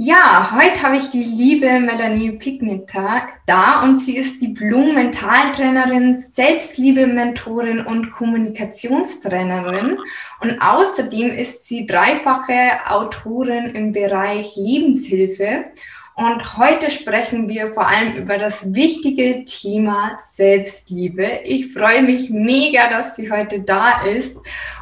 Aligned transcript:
Ja, 0.00 0.52
heute 0.54 0.80
habe 0.82 0.96
ich 0.96 1.10
die 1.10 1.24
liebe 1.24 1.80
Melanie 1.80 2.30
Pigniter 2.30 3.26
da 3.46 3.82
und 3.82 3.98
sie 3.98 4.16
ist 4.16 4.40
die 4.40 4.46
Blumen-Mentaltrainerin, 4.46 6.16
Selbstliebe-Mentorin 6.16 7.84
und 7.84 8.12
Kommunikationstrainerin. 8.12 9.98
Und 10.40 10.60
außerdem 10.60 11.32
ist 11.32 11.66
sie 11.66 11.84
dreifache 11.84 12.78
Autorin 12.86 13.74
im 13.74 13.90
Bereich 13.90 14.54
Lebenshilfe. 14.54 15.64
Und 16.14 16.56
heute 16.56 16.92
sprechen 16.92 17.48
wir 17.48 17.74
vor 17.74 17.88
allem 17.88 18.14
über 18.18 18.38
das 18.38 18.72
wichtige 18.74 19.44
Thema 19.44 20.16
Selbstliebe. 20.20 21.40
Ich 21.42 21.72
freue 21.72 22.02
mich 22.02 22.30
mega, 22.30 22.88
dass 22.88 23.16
sie 23.16 23.32
heute 23.32 23.62
da 23.62 24.02
ist. 24.02 24.36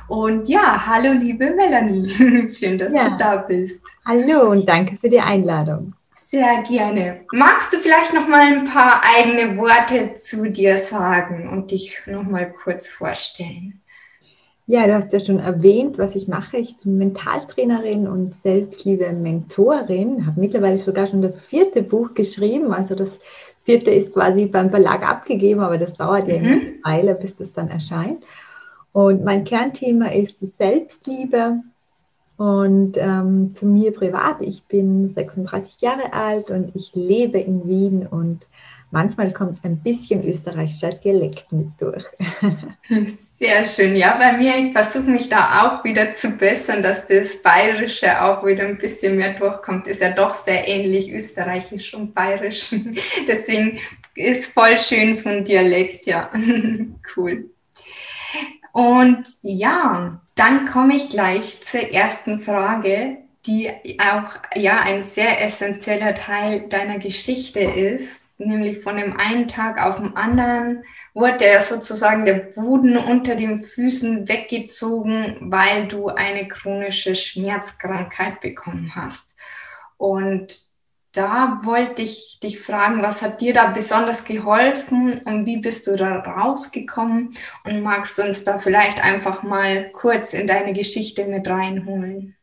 Und 0.09 0.49
ja, 0.49 0.87
hallo 0.87 1.13
liebe 1.13 1.51
Melanie, 1.51 2.49
schön, 2.49 2.79
dass 2.79 2.95
ja. 2.95 3.11
du 3.11 3.17
da 3.17 3.37
bist. 3.39 3.83
Hallo 4.05 4.51
und 4.51 4.69
danke 4.69 4.97
für 4.97 5.09
die 5.09 5.21
Einladung. 5.21 5.95
Sehr 6.15 6.63
gerne. 6.63 7.21
Magst 7.33 7.73
du 7.73 7.79
vielleicht 7.79 8.13
noch 8.13 8.29
mal 8.29 8.41
ein 8.41 8.65
paar 8.65 9.03
eigene 9.17 9.57
Worte 9.57 10.15
zu 10.17 10.49
dir 10.51 10.79
sagen 10.79 11.49
und 11.49 11.71
dich 11.71 11.99
noch 12.07 12.23
mal 12.23 12.53
kurz 12.53 12.89
vorstellen? 12.89 13.81
Ja, 14.69 14.87
du 14.87 14.95
hast 14.95 15.13
ja 15.13 15.21
schon 15.21 15.39
erwähnt, 15.39 15.99
was 15.99 16.17
ich 16.17 16.27
mache. 16.27 16.57
Ich 16.57 16.77
bin 16.79 16.99
Mentaltrainerin 16.99 18.09
und 18.09 18.35
Selbstliebe-Mentorin, 18.35 20.27
habe 20.27 20.41
mittlerweile 20.41 20.79
sogar 20.79 21.07
schon 21.07 21.23
das 21.23 21.41
vierte 21.41 21.83
Buch 21.83 22.15
geschrieben. 22.15 22.73
Also 22.73 22.97
das 22.97 23.11
vierte 23.63 23.93
ist 23.93 24.13
quasi 24.13 24.47
beim 24.47 24.71
Verlag 24.71 25.09
abgegeben, 25.09 25.61
aber 25.61 25.79
das 25.79 25.95
dauert 25.95 26.27
mhm. 26.27 26.33
ja 26.33 26.41
eine 26.41 26.75
Weile, 26.83 27.15
bis 27.15 27.37
das 27.37 27.53
dann 27.53 27.69
erscheint. 27.69 28.25
Und 28.97 29.25
mein 29.25 29.45
Kernthema 29.45 30.07
ist 30.07 30.41
die 30.41 30.47
Selbstliebe. 30.47 31.61
Und 32.39 32.97
ähm, 32.97 33.53
zu 33.53 33.67
mir 33.67 33.93
privat, 33.93 34.41
ich 34.41 34.63
bin 34.63 35.07
36 35.07 35.83
Jahre 35.83 36.15
alt 36.15 36.49
und 36.49 36.75
ich 36.75 36.95
lebe 36.95 37.39
in 37.39 37.69
Wien 37.69 38.07
und 38.07 38.47
manchmal 38.91 39.35
kommt 39.35 39.63
ein 39.67 39.83
bisschen 39.83 40.27
österreichischer 40.27 40.89
Dialekt 40.89 41.53
mit 41.53 41.69
durch. 41.79 42.05
Sehr 43.35 43.67
schön. 43.67 43.97
Ja, 43.97 44.17
bei 44.17 44.39
mir, 44.39 44.57
ich 44.57 44.73
versuche 44.73 45.11
mich 45.11 45.29
da 45.29 45.61
auch 45.61 45.85
wieder 45.85 46.13
zu 46.13 46.31
bessern, 46.31 46.83
dass 46.83 47.07
das 47.07 47.43
Bayerische 47.43 48.23
auch 48.23 48.47
wieder 48.47 48.65
ein 48.65 48.79
bisschen 48.79 49.19
mehr 49.19 49.35
durchkommt. 49.35 49.89
Ist 49.89 50.01
ja 50.01 50.13
doch 50.13 50.33
sehr 50.33 50.67
ähnlich 50.67 51.13
österreichisch 51.13 51.93
und 51.93 52.15
bayerisch. 52.15 52.75
Deswegen 53.29 53.79
ist 54.15 54.55
voll 54.55 54.79
schön 54.79 55.13
so 55.13 55.29
ein 55.29 55.45
Dialekt, 55.45 56.07
ja. 56.07 56.31
cool. 57.15 57.51
Und 58.77 59.27
ja, 59.41 60.21
dann 60.35 60.67
komme 60.67 60.97
ich 60.97 61.09
gleich 61.09 61.63
zur 61.63 61.95
ersten 61.95 62.41
Frage, 62.41 63.17
die 63.47 63.71
auch 63.99 64.37
ja 64.55 64.81
ein 64.81 65.03
sehr 65.03 65.43
essentieller 65.43 66.15
Teil 66.15 66.69
deiner 66.69 66.99
Geschichte 66.99 67.61
ist, 67.61 68.29
nämlich 68.37 68.81
von 68.81 68.99
dem 68.99 69.17
einen 69.17 69.49
Tag 69.49 69.83
auf 69.83 69.97
den 69.97 70.15
anderen 70.15 70.85
wurde 71.15 71.47
ja 71.47 71.63
sozusagen 71.63 72.27
der 72.27 72.35
Boden 72.35 72.99
unter 72.99 73.35
den 73.35 73.65
Füßen 73.65 74.29
weggezogen, 74.29 75.39
weil 75.41 75.89
du 75.89 76.09
eine 76.09 76.47
chronische 76.47 77.15
Schmerzkrankheit 77.15 78.43
bekommen 78.43 78.95
hast. 78.95 79.39
Und 79.97 80.66
da 81.17 81.61
wollte 81.65 82.03
ich 82.03 82.39
dich 82.43 82.61
fragen, 82.61 83.03
was 83.03 83.23
hat 83.23 83.41
dir 83.41 83.55
da 83.55 83.73
besonders 83.73 84.25
geholfen 84.25 85.21
und 85.25 85.47
wie 85.47 85.59
bist 85.59 85.87
du 85.87 85.97
da 85.97 86.19
rausgekommen? 86.19 87.31
Und 87.65 87.83
magst 87.83 88.19
du 88.19 88.23
uns 88.23 88.45
da 88.45 88.59
vielleicht 88.59 89.03
einfach 89.03 89.43
mal 89.43 89.91
kurz 89.93 90.35
in 90.35 90.47
deine 90.47 90.73
Geschichte 90.73 91.27
mit 91.27 91.49
reinholen? 91.49 92.37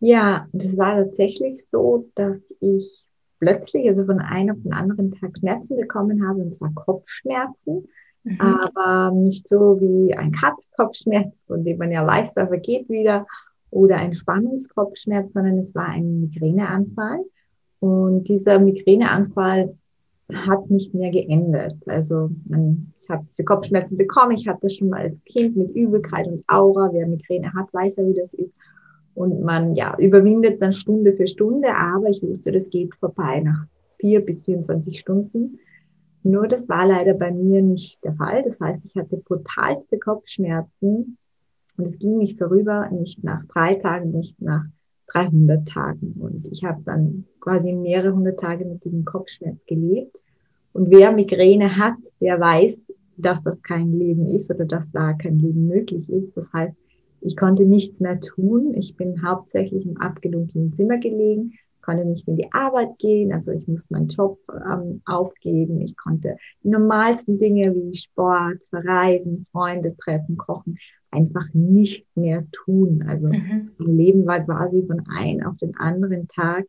Ja, 0.00 0.48
das 0.52 0.76
war 0.76 0.96
tatsächlich 0.96 1.66
so, 1.66 2.10
dass 2.14 2.40
ich 2.60 3.04
plötzlich, 3.38 3.88
also 3.88 4.04
von 4.04 4.20
einem 4.20 4.56
auf 4.56 4.62
den 4.62 4.72
anderen 4.72 5.12
Tag 5.12 5.36
Schmerzen 5.38 5.76
bekommen 5.76 6.26
habe, 6.26 6.40
und 6.40 6.54
zwar 6.54 6.72
Kopfschmerzen, 6.74 7.88
mhm. 8.24 8.40
aber 8.40 9.10
nicht 9.14 9.48
so 9.48 9.80
wie 9.80 10.14
ein 10.14 10.32
Kopfschmerz, 10.76 11.44
von 11.46 11.64
dem 11.64 11.78
man 11.78 11.92
ja 11.92 12.06
weiß, 12.06 12.32
da 12.34 12.46
vergeht 12.46 12.88
wieder, 12.88 13.26
oder 13.70 13.96
ein 13.96 14.14
Spannungskopfschmerz, 14.14 15.32
sondern 15.32 15.58
es 15.58 15.74
war 15.74 15.88
ein 15.88 16.20
Migräneanfall. 16.20 17.24
Und 17.80 18.24
dieser 18.24 18.58
Migräneanfall 18.58 19.76
hat 20.32 20.70
nicht 20.70 20.94
mehr 20.94 21.10
geendet. 21.10 21.76
Also 21.86 22.30
man, 22.46 22.92
ich 23.00 23.08
habe 23.08 23.24
diese 23.28 23.44
Kopfschmerzen 23.44 23.96
bekommen. 23.96 24.32
Ich 24.32 24.48
hatte 24.48 24.68
schon 24.70 24.88
mal 24.88 25.02
als 25.02 25.22
Kind 25.24 25.56
mit 25.56 25.74
Übelkeit 25.74 26.26
und 26.26 26.44
Aura. 26.48 26.90
Wer 26.92 27.06
Migräne 27.06 27.52
hat, 27.54 27.72
weiß 27.72 27.96
ja, 27.96 28.06
wie 28.06 28.14
das 28.14 28.34
ist. 28.34 28.52
Und 29.14 29.40
man 29.42 29.74
ja 29.74 29.96
überwindet 29.98 30.60
dann 30.60 30.72
Stunde 30.72 31.14
für 31.14 31.26
Stunde, 31.26 31.74
aber 31.74 32.08
ich 32.08 32.22
wusste, 32.22 32.52
das 32.52 32.68
geht 32.68 32.94
vorbei 32.96 33.40
nach 33.40 33.66
vier 33.98 34.24
bis 34.24 34.42
24 34.44 34.98
Stunden. 34.98 35.58
Nur 36.22 36.48
das 36.48 36.68
war 36.68 36.86
leider 36.86 37.14
bei 37.14 37.30
mir 37.30 37.62
nicht 37.62 38.04
der 38.04 38.14
Fall. 38.14 38.42
Das 38.42 38.60
heißt, 38.60 38.84
ich 38.84 38.94
hatte 38.96 39.16
brutalste 39.16 39.98
Kopfschmerzen 39.98 41.16
und 41.76 41.84
es 41.84 41.98
ging 41.98 42.18
nicht 42.18 42.38
vorüber, 42.38 42.90
nicht 42.90 43.22
nach 43.22 43.44
drei 43.46 43.76
Tagen, 43.76 44.10
nicht 44.10 44.42
nach 44.42 44.64
300 45.08 45.66
Tagen. 45.68 46.14
Und 46.18 46.48
ich 46.50 46.64
habe 46.64 46.82
dann 46.84 47.24
quasi 47.40 47.72
mehrere 47.72 48.14
hundert 48.14 48.40
Tage 48.40 48.64
mit 48.64 48.84
diesem 48.84 49.04
Kopfschmerz 49.04 49.58
gelebt. 49.66 50.18
Und 50.72 50.90
wer 50.90 51.12
Migräne 51.12 51.76
hat, 51.76 51.96
der 52.20 52.38
weiß, 52.38 52.82
dass 53.16 53.42
das 53.42 53.62
kein 53.62 53.92
Leben 53.98 54.26
ist 54.28 54.50
oder 54.50 54.66
dass 54.66 54.84
da 54.92 55.14
kein 55.14 55.38
Leben 55.38 55.66
möglich 55.66 56.08
ist. 56.10 56.36
Das 56.36 56.52
heißt, 56.52 56.76
ich 57.22 57.36
konnte 57.36 57.64
nichts 57.64 57.98
mehr 58.00 58.20
tun. 58.20 58.74
Ich 58.74 58.96
bin 58.96 59.26
hauptsächlich 59.26 59.86
im 59.86 59.96
abgedunkelten 59.96 60.74
Zimmer 60.74 60.98
gelegen, 60.98 61.54
konnte 61.82 62.04
nicht 62.04 62.28
in 62.28 62.36
die 62.36 62.52
Arbeit 62.52 62.98
gehen. 62.98 63.32
Also 63.32 63.52
ich 63.52 63.66
musste 63.66 63.94
meinen 63.94 64.08
Job 64.08 64.38
ähm, 64.50 65.00
aufgeben. 65.06 65.80
Ich 65.80 65.96
konnte 65.96 66.36
die 66.62 66.68
normalsten 66.68 67.38
Dinge 67.38 67.74
wie 67.74 67.94
Sport, 67.94 68.58
Verreisen, 68.70 69.46
Freunde 69.52 69.96
treffen, 69.96 70.36
kochen, 70.36 70.76
einfach 71.10 71.46
nicht 71.52 72.06
mehr 72.14 72.44
tun. 72.52 73.04
Also 73.08 73.28
mhm. 73.28 73.70
mein 73.78 73.96
Leben 73.96 74.26
war 74.26 74.44
quasi 74.44 74.84
von 74.86 75.02
einem 75.08 75.46
auf 75.46 75.56
den 75.56 75.76
anderen 75.76 76.28
Tag 76.28 76.66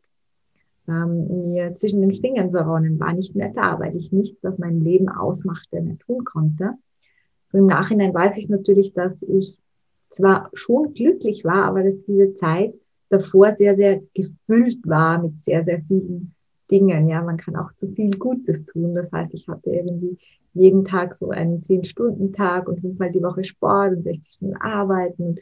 ähm, 0.88 1.50
mir 1.50 1.74
zwischen 1.74 2.00
den 2.00 2.20
Fingern 2.20 2.50
zerronnen, 2.50 2.98
war 2.98 3.12
nicht 3.12 3.36
mehr 3.36 3.50
da, 3.54 3.78
weil 3.78 3.94
ich 3.96 4.10
nichts, 4.10 4.42
was 4.42 4.58
mein 4.58 4.80
Leben 4.80 5.08
ausmachte, 5.08 5.80
mehr 5.82 5.98
tun 5.98 6.24
konnte. 6.24 6.74
So 7.46 7.58
im 7.58 7.66
Nachhinein 7.66 8.14
weiß 8.14 8.36
ich 8.38 8.48
natürlich, 8.48 8.92
dass 8.92 9.22
ich 9.22 9.58
zwar 10.10 10.50
schon 10.54 10.94
glücklich 10.94 11.44
war, 11.44 11.64
aber 11.64 11.82
dass 11.82 12.02
diese 12.02 12.34
Zeit 12.34 12.74
davor 13.10 13.54
sehr, 13.56 13.76
sehr 13.76 14.02
gefüllt 14.14 14.78
war 14.84 15.22
mit 15.22 15.42
sehr, 15.42 15.64
sehr 15.64 15.82
vielen 15.82 16.34
Dingen. 16.70 17.08
Ja, 17.08 17.22
man 17.22 17.36
kann 17.38 17.56
auch 17.56 17.72
zu 17.76 17.88
viel 17.88 18.10
Gutes 18.18 18.64
tun. 18.64 18.94
Das 18.94 19.12
heißt, 19.12 19.32
ich 19.34 19.48
hatte 19.48 19.70
irgendwie 19.70 20.18
jeden 20.58 20.84
Tag 20.84 21.14
so 21.14 21.30
einen 21.30 21.62
10-Stunden-Tag 21.62 22.68
und 22.68 22.80
fünfmal 22.80 23.12
die 23.12 23.22
Woche 23.22 23.44
Sport 23.44 23.92
und 23.92 24.02
60 24.02 24.34
Stunden 24.34 24.56
arbeiten 24.56 25.22
und 25.22 25.40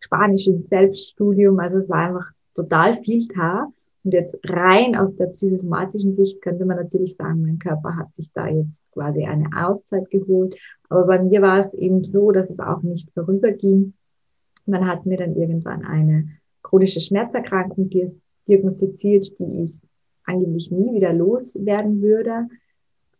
Spanisch 0.00 0.46
im 0.46 0.64
Selbststudium. 0.64 1.58
Also 1.60 1.78
es 1.78 1.88
war 1.88 2.08
einfach 2.08 2.32
total 2.54 3.02
viel 3.02 3.26
da. 3.28 3.68
Und 4.04 4.14
jetzt 4.14 4.36
rein 4.44 4.96
aus 4.96 5.14
der 5.14 5.26
psychosomatischen 5.26 6.16
Sicht 6.16 6.42
könnte 6.42 6.64
man 6.64 6.76
natürlich 6.76 7.14
sagen, 7.14 7.42
mein 7.42 7.58
Körper 7.60 7.96
hat 7.96 8.12
sich 8.14 8.32
da 8.32 8.48
jetzt 8.48 8.82
quasi 8.92 9.24
eine 9.24 9.48
Auszeit 9.56 10.10
geholt. 10.10 10.56
Aber 10.88 11.06
bei 11.06 11.22
mir 11.22 11.40
war 11.40 11.60
es 11.60 11.72
eben 11.74 12.02
so, 12.02 12.32
dass 12.32 12.50
es 12.50 12.58
auch 12.58 12.82
nicht 12.82 13.10
vorüberging. 13.12 13.94
Man 14.66 14.88
hat 14.88 15.06
mir 15.06 15.18
dann 15.18 15.36
irgendwann 15.36 15.84
eine 15.84 16.28
chronische 16.62 17.00
Schmerzerkrankung 17.00 17.90
diagnostiziert, 18.48 19.38
die 19.38 19.64
ich 19.64 19.80
angeblich 20.24 20.70
nie 20.70 20.94
wieder 20.94 21.12
loswerden 21.12 22.02
würde. 22.02 22.48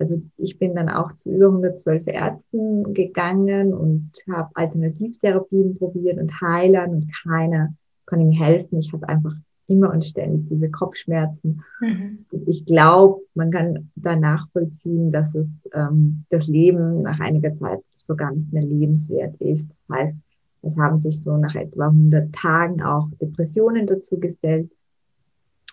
Also 0.02 0.20
ich 0.36 0.58
bin 0.58 0.74
dann 0.74 0.88
auch 0.88 1.12
zu 1.12 1.30
über 1.30 1.46
112 1.46 2.02
Ärzten 2.06 2.92
gegangen 2.92 3.72
und 3.72 4.10
habe 4.28 4.50
Alternativtherapien 4.54 5.78
probiert 5.78 6.18
und 6.18 6.40
Heilern 6.40 6.90
und 6.90 7.06
keiner 7.22 7.72
konnte 8.04 8.24
mir 8.24 8.38
helfen. 8.38 8.80
Ich 8.80 8.92
habe 8.92 9.08
einfach 9.08 9.34
immer 9.68 9.92
und 9.92 10.04
ständig 10.04 10.48
diese 10.50 10.70
Kopfschmerzen. 10.70 11.62
Mhm. 11.80 12.26
Ich 12.46 12.66
glaube, 12.66 13.22
man 13.34 13.52
kann 13.52 13.90
da 13.94 14.16
nachvollziehen, 14.16 15.12
dass 15.12 15.36
es 15.36 15.46
ähm, 15.72 16.24
das 16.28 16.48
Leben 16.48 17.00
nach 17.02 17.20
einiger 17.20 17.54
Zeit 17.54 17.80
sogar 17.98 18.32
nicht 18.32 18.52
mehr 18.52 18.64
lebenswert 18.64 19.36
ist. 19.40 19.68
Das 19.88 19.98
heißt, 19.98 20.16
es 20.62 20.76
haben 20.76 20.98
sich 20.98 21.22
so 21.22 21.36
nach 21.36 21.54
etwa 21.54 21.86
100 21.86 22.32
Tagen 22.34 22.82
auch 22.82 23.08
Depressionen 23.20 23.86
dazu 23.86 24.18
gestellt. 24.18 24.70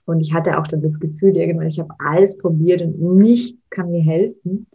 Und 0.10 0.22
ich 0.22 0.34
hatte 0.34 0.58
auch 0.58 0.66
dann 0.66 0.82
das 0.82 1.00
Gefühl, 1.00 1.38
irgendwann, 1.38 1.68
ich 1.68 1.80
habe 1.80 1.94
alles 2.00 2.36
probiert 2.40 2.82
und 2.82 3.00
nichts 3.00 3.60
kann 3.70 3.92
mir 3.92 4.02
helfen. 4.02 4.66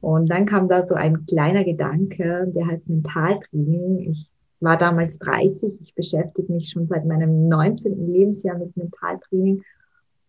Und 0.00 0.30
dann 0.30 0.46
kam 0.46 0.68
da 0.68 0.84
so 0.84 0.94
ein 0.94 1.26
kleiner 1.26 1.64
Gedanke, 1.64 2.50
der 2.54 2.66
heißt 2.68 2.88
Mentaltraining. 2.88 4.10
Ich 4.12 4.30
war 4.60 4.78
damals 4.78 5.18
30, 5.18 5.80
ich 5.80 5.92
beschäftige 5.96 6.52
mich 6.52 6.70
schon 6.70 6.86
seit 6.86 7.04
meinem 7.04 7.48
19. 7.48 8.12
Lebensjahr 8.12 8.58
mit 8.58 8.76
Mentaltraining 8.76 9.62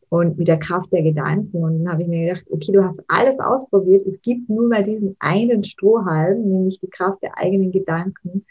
und 0.09 0.39
mit 0.39 0.47
der 0.47 0.57
Kraft 0.57 0.91
der 0.91 1.03
Gedanken. 1.03 1.63
Und 1.63 1.83
dann 1.83 1.93
habe 1.93 2.01
ich 2.01 2.07
mir 2.07 2.29
gedacht, 2.29 2.47
okay, 2.49 2.71
du 2.71 2.83
hast 2.83 2.99
alles 3.09 3.39
ausprobiert, 3.39 4.07
es 4.07 4.23
gibt 4.23 4.49
nur 4.49 4.67
mal 4.67 4.83
diesen 4.83 5.15
einen 5.19 5.63
Strohhalm, 5.63 6.49
nämlich 6.49 6.79
die 6.79 6.89
Kraft 6.89 7.21
der 7.21 7.37
eigenen 7.37 7.71
Gedanken. 7.71 8.43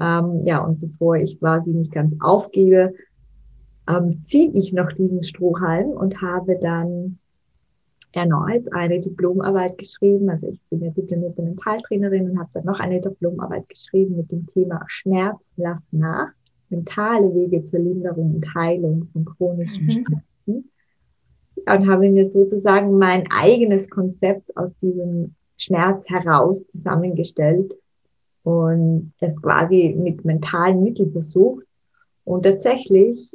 Ähm, 0.00 0.46
ja, 0.46 0.64
und 0.64 0.80
bevor 0.80 1.16
ich 1.16 1.38
quasi 1.38 1.74
nicht 1.74 1.92
ganz 1.92 2.14
aufgebe, 2.20 2.94
ähm, 3.88 4.24
ziehe 4.24 4.50
ich 4.52 4.72
noch 4.72 4.92
diesen 4.92 5.22
Strohhalm 5.22 5.90
und 5.90 6.20
habe 6.20 6.58
dann 6.60 7.18
erneut 8.12 8.72
eine 8.72 9.00
Diplomarbeit 9.00 9.78
geschrieben. 9.78 10.30
Also 10.30 10.48
ich 10.48 10.60
bin 10.70 10.80
ja 10.80 10.90
diplomierte 10.90 11.42
Mentaltrainerin 11.42 12.30
und 12.30 12.38
habe 12.38 12.50
dann 12.54 12.64
noch 12.64 12.80
eine 12.80 13.00
Diplomarbeit 13.00 13.68
geschrieben 13.68 14.16
mit 14.16 14.32
dem 14.32 14.46
Thema 14.46 14.82
Schmerz, 14.86 15.54
lass 15.56 15.92
nach. 15.92 16.30
Mentale 16.68 17.32
Wege 17.32 17.62
zur 17.62 17.78
Linderung 17.78 18.34
und 18.34 18.54
Heilung 18.54 19.08
von 19.12 19.24
chronischen 19.24 19.84
mhm. 19.84 19.90
Schmerzen. 19.90 20.70
Und 21.56 21.88
habe 21.88 22.08
mir 22.10 22.24
sozusagen 22.24 22.98
mein 22.98 23.24
eigenes 23.30 23.88
Konzept 23.88 24.56
aus 24.56 24.74
diesem 24.78 25.34
Schmerz 25.58 26.08
heraus 26.08 26.66
zusammengestellt 26.66 27.72
und 28.42 29.12
es 29.20 29.40
quasi 29.40 29.94
mit 29.96 30.24
mentalen 30.24 30.82
Mitteln 30.82 31.12
versucht. 31.12 31.64
Und 32.24 32.42
tatsächlich 32.42 33.30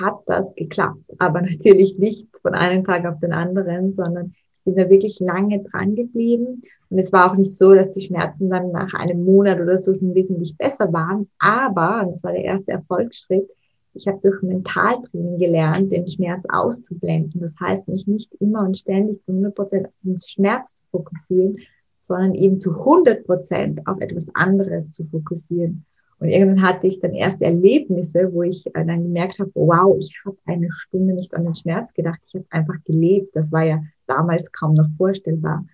hat 0.00 0.20
das 0.26 0.54
geklappt. 0.54 1.02
Aber 1.18 1.42
natürlich 1.42 1.98
nicht 1.98 2.28
von 2.42 2.54
einem 2.54 2.84
Tag 2.84 3.06
auf 3.06 3.20
den 3.20 3.32
anderen, 3.32 3.92
sondern 3.92 4.34
ich 4.34 4.64
bin 4.64 4.76
da 4.76 4.90
wirklich 4.90 5.18
lange 5.20 5.62
dran 5.64 5.96
geblieben. 5.96 6.62
Und 6.90 6.98
es 6.98 7.12
war 7.12 7.30
auch 7.30 7.36
nicht 7.36 7.56
so, 7.56 7.74
dass 7.74 7.94
die 7.94 8.02
Schmerzen 8.02 8.50
dann 8.50 8.70
nach 8.72 8.94
einem 8.94 9.24
Monat 9.24 9.60
oder 9.60 9.76
so 9.76 9.94
schon 9.94 10.14
wesentlich 10.14 10.56
besser 10.56 10.92
waren. 10.92 11.28
Aber, 11.38 12.02
und 12.02 12.12
das 12.12 12.22
war 12.22 12.32
der 12.32 12.44
erste 12.44 12.72
Erfolgsschritt, 12.72 13.48
ich 13.94 14.06
habe 14.06 14.20
durch 14.22 14.42
Mentaltraining 14.42 15.38
gelernt, 15.38 15.90
den 15.90 16.08
Schmerz 16.08 16.44
auszublenden. 16.48 17.40
Das 17.40 17.54
heißt, 17.58 17.88
mich 17.88 18.06
nicht 18.06 18.32
immer 18.36 18.60
und 18.60 18.78
ständig 18.78 19.24
zu 19.24 19.32
100 19.32 19.54
Prozent 19.54 19.86
auf 19.86 19.92
den 20.02 20.20
Schmerz 20.20 20.76
zu 20.76 20.82
fokussieren, 20.92 21.58
sondern 22.00 22.34
eben 22.34 22.60
zu 22.60 22.70
100 22.78 23.26
Prozent 23.26 23.86
auf 23.86 24.00
etwas 24.00 24.26
anderes 24.34 24.90
zu 24.92 25.04
fokussieren. 25.04 25.84
Und 26.20 26.28
irgendwann 26.28 26.62
hatte 26.62 26.86
ich 26.86 26.98
dann 27.00 27.14
erste 27.14 27.44
Erlebnisse, 27.44 28.32
wo 28.32 28.42
ich 28.42 28.66
äh, 28.66 28.84
dann 28.84 29.04
gemerkt 29.04 29.38
habe, 29.38 29.50
wow, 29.54 29.96
ich 29.98 30.12
habe 30.24 30.36
eine 30.46 30.68
Stunde 30.72 31.14
nicht 31.14 31.32
an 31.34 31.44
den 31.44 31.54
Schmerz 31.54 31.92
gedacht, 31.94 32.20
ich 32.26 32.34
habe 32.34 32.46
einfach 32.50 32.82
gelebt. 32.84 33.34
Das 33.36 33.52
war 33.52 33.64
ja 33.64 33.82
damals 34.06 34.50
kaum 34.52 34.74
noch 34.74 34.88
vorstellbar. 34.96 35.64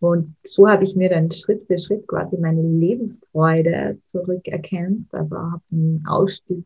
Und 0.00 0.34
so 0.42 0.68
habe 0.68 0.84
ich 0.84 0.96
mir 0.96 1.08
dann 1.08 1.30
Schritt 1.30 1.64
für 1.66 1.78
Schritt 1.78 2.06
quasi 2.06 2.36
meine 2.36 2.60
Lebensfreude 2.60 3.98
zurückerkannt. 4.04 5.06
Also 5.12 5.36
habe 5.36 5.62
einen 5.70 6.04
Ausstieg 6.06 6.64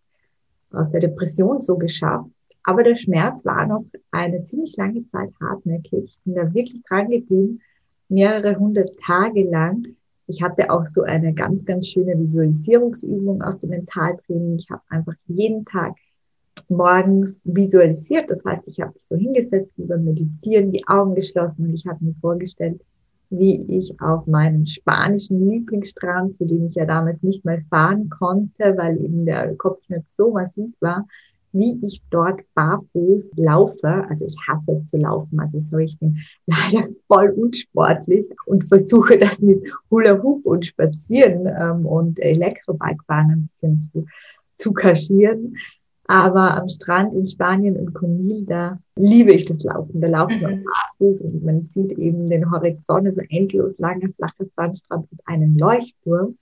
aus 0.72 0.88
der 0.88 1.00
Depression 1.00 1.60
so 1.60 1.76
geschafft. 1.76 2.30
Aber 2.64 2.82
der 2.82 2.96
Schmerz 2.96 3.44
war 3.44 3.66
noch 3.66 3.84
eine 4.10 4.44
ziemlich 4.44 4.76
lange 4.76 5.06
Zeit 5.06 5.30
hartnäckig. 5.40 6.04
Ich 6.04 6.20
bin 6.24 6.34
da 6.34 6.52
wirklich 6.52 6.82
dran 6.82 7.10
geblieben, 7.10 7.60
mehrere 8.08 8.58
hundert 8.58 8.98
Tage 8.98 9.44
lang 9.44 9.86
ich 10.26 10.42
hatte 10.42 10.70
auch 10.70 10.86
so 10.86 11.02
eine 11.02 11.32
ganz, 11.32 11.64
ganz 11.64 11.88
schöne 11.88 12.18
Visualisierungsübung 12.18 13.42
aus 13.42 13.58
dem 13.58 13.70
Mentaltraining. 13.70 14.56
Ich 14.58 14.70
habe 14.70 14.82
einfach 14.88 15.14
jeden 15.26 15.64
Tag 15.64 15.94
morgens 16.68 17.40
visualisiert. 17.44 18.30
Das 18.30 18.44
heißt, 18.44 18.62
ich 18.66 18.80
habe 18.80 18.92
mich 18.94 19.04
so 19.04 19.16
hingesetzt, 19.16 19.72
über 19.76 19.96
Meditieren, 19.96 20.72
die 20.72 20.86
Augen 20.88 21.14
geschlossen 21.14 21.66
und 21.66 21.74
ich 21.74 21.86
habe 21.86 22.04
mir 22.04 22.14
vorgestellt, 22.20 22.80
wie 23.30 23.60
ich 23.78 24.00
auf 24.00 24.26
meinem 24.26 24.66
spanischen 24.66 25.48
Lieblingsstrand, 25.48 26.34
zu 26.34 26.44
dem 26.44 26.66
ich 26.66 26.74
ja 26.74 26.84
damals 26.84 27.22
nicht 27.22 27.44
mal 27.44 27.62
fahren 27.70 28.08
konnte, 28.08 28.76
weil 28.76 29.00
eben 29.00 29.24
der 29.24 29.54
Kopfschmerz 29.56 30.14
so 30.16 30.30
massiv 30.32 30.72
war, 30.80 31.06
wie 31.58 31.78
ich 31.84 32.02
dort 32.10 32.40
barfuß 32.54 33.30
laufe. 33.36 34.04
Also 34.08 34.26
ich 34.26 34.36
hasse 34.46 34.72
es 34.72 34.86
zu 34.86 34.96
laufen. 34.96 35.40
Also 35.40 35.58
so, 35.58 35.78
ich 35.78 35.98
bin 35.98 36.18
leider 36.46 36.88
voll 37.08 37.30
unsportlich 37.30 38.26
und 38.46 38.64
versuche 38.64 39.18
das 39.18 39.40
mit 39.40 39.62
Hula 39.90 40.22
Hoop 40.22 40.44
und 40.46 40.66
Spazieren 40.66 41.46
ähm, 41.46 41.86
und 41.86 42.18
Elektrobikefahren 42.18 43.30
ein 43.30 43.46
bisschen 43.46 43.78
zu, 43.78 44.06
zu 44.56 44.72
kaschieren. 44.72 45.56
Aber 46.08 46.56
am 46.56 46.68
Strand 46.68 47.14
in 47.14 47.26
Spanien 47.26 47.76
und 47.76 47.92
Conil, 47.92 48.44
da 48.46 48.78
liebe 48.96 49.32
ich 49.32 49.44
das 49.44 49.64
Laufen. 49.64 50.00
Da 50.00 50.06
laufen 50.06 50.40
wir 50.40 50.48
mhm. 50.48 50.64
barfuß 50.64 51.22
und 51.22 51.44
man 51.44 51.62
sieht 51.62 51.98
eben 51.98 52.30
den 52.30 52.50
Horizont, 52.50 53.12
so 53.12 53.22
endlos 53.28 53.78
langer, 53.78 54.08
flacher 54.14 54.44
Sandstrand 54.44 55.10
mit 55.10 55.20
einem 55.24 55.56
Leuchtturm. 55.56 56.38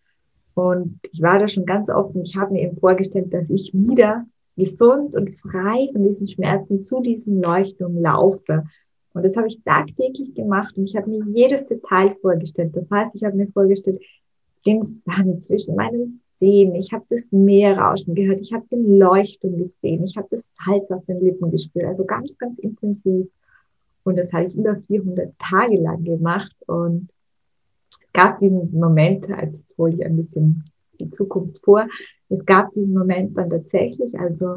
Und 0.55 1.00
ich 1.12 1.22
war 1.22 1.38
da 1.38 1.49
schon 1.49 1.64
ganz 1.64 1.88
oft 1.88 2.14
und 2.14 2.28
ich 2.28 2.37
habe 2.37 2.52
mir 2.52 2.62
eben 2.62 2.76
vorgestellt, 2.76 3.32
dass 3.32 3.49
ich 3.49 3.72
wieder 3.72 4.26
gesund 4.56 5.16
und 5.16 5.38
frei 5.40 5.88
von 5.92 6.04
diesen 6.04 6.28
Schmerzen 6.28 6.82
zu 6.82 7.00
diesem 7.00 7.40
Leuchtturm 7.40 7.98
laufe. 7.98 8.64
Und 9.12 9.24
das 9.24 9.36
habe 9.36 9.48
ich 9.48 9.62
tagtäglich 9.62 10.34
gemacht 10.34 10.76
und 10.76 10.84
ich 10.84 10.96
habe 10.96 11.08
mir 11.08 11.24
jedes 11.32 11.66
Detail 11.66 12.16
vorgestellt. 12.20 12.74
Das 12.76 12.90
heißt, 12.90 13.10
ich 13.14 13.24
habe 13.24 13.36
mir 13.36 13.48
vorgestellt, 13.48 14.00
den 14.66 14.82
Sand 14.82 15.42
zwischen 15.42 15.76
meinen 15.76 16.20
Zehen, 16.36 16.74
ich 16.74 16.92
habe 16.92 17.04
das 17.10 17.26
Meer 17.30 17.78
rauschen 17.78 18.14
gehört, 18.14 18.40
ich 18.40 18.52
habe 18.52 18.66
den 18.72 18.98
Leuchtturm 18.98 19.56
gesehen, 19.56 20.04
ich 20.04 20.16
habe 20.16 20.26
das 20.30 20.50
Salz 20.64 20.90
auf 20.90 21.04
den 21.06 21.20
Lippen 21.20 21.50
gespürt, 21.50 21.86
also 21.86 22.04
ganz, 22.04 22.36
ganz 22.38 22.58
intensiv. 22.58 23.28
Und 24.02 24.18
das 24.18 24.32
habe 24.32 24.46
ich 24.46 24.54
über 24.54 24.76
400 24.86 25.32
Tage 25.38 25.78
lang 25.78 26.02
gemacht 26.04 26.54
und 26.66 27.08
es 27.90 28.12
gab 28.12 28.40
diesen 28.40 28.72
Moment, 28.72 29.30
als 29.30 29.64
hole 29.78 29.94
ich 29.94 30.04
ein 30.04 30.16
bisschen 30.16 30.64
die 30.99 31.11
Zukunft 31.11 31.61
vor, 31.64 31.87
es 32.29 32.44
gab 32.44 32.73
diesen 32.73 32.94
Moment 32.94 33.37
dann 33.37 33.50
tatsächlich, 33.50 34.19
also 34.19 34.56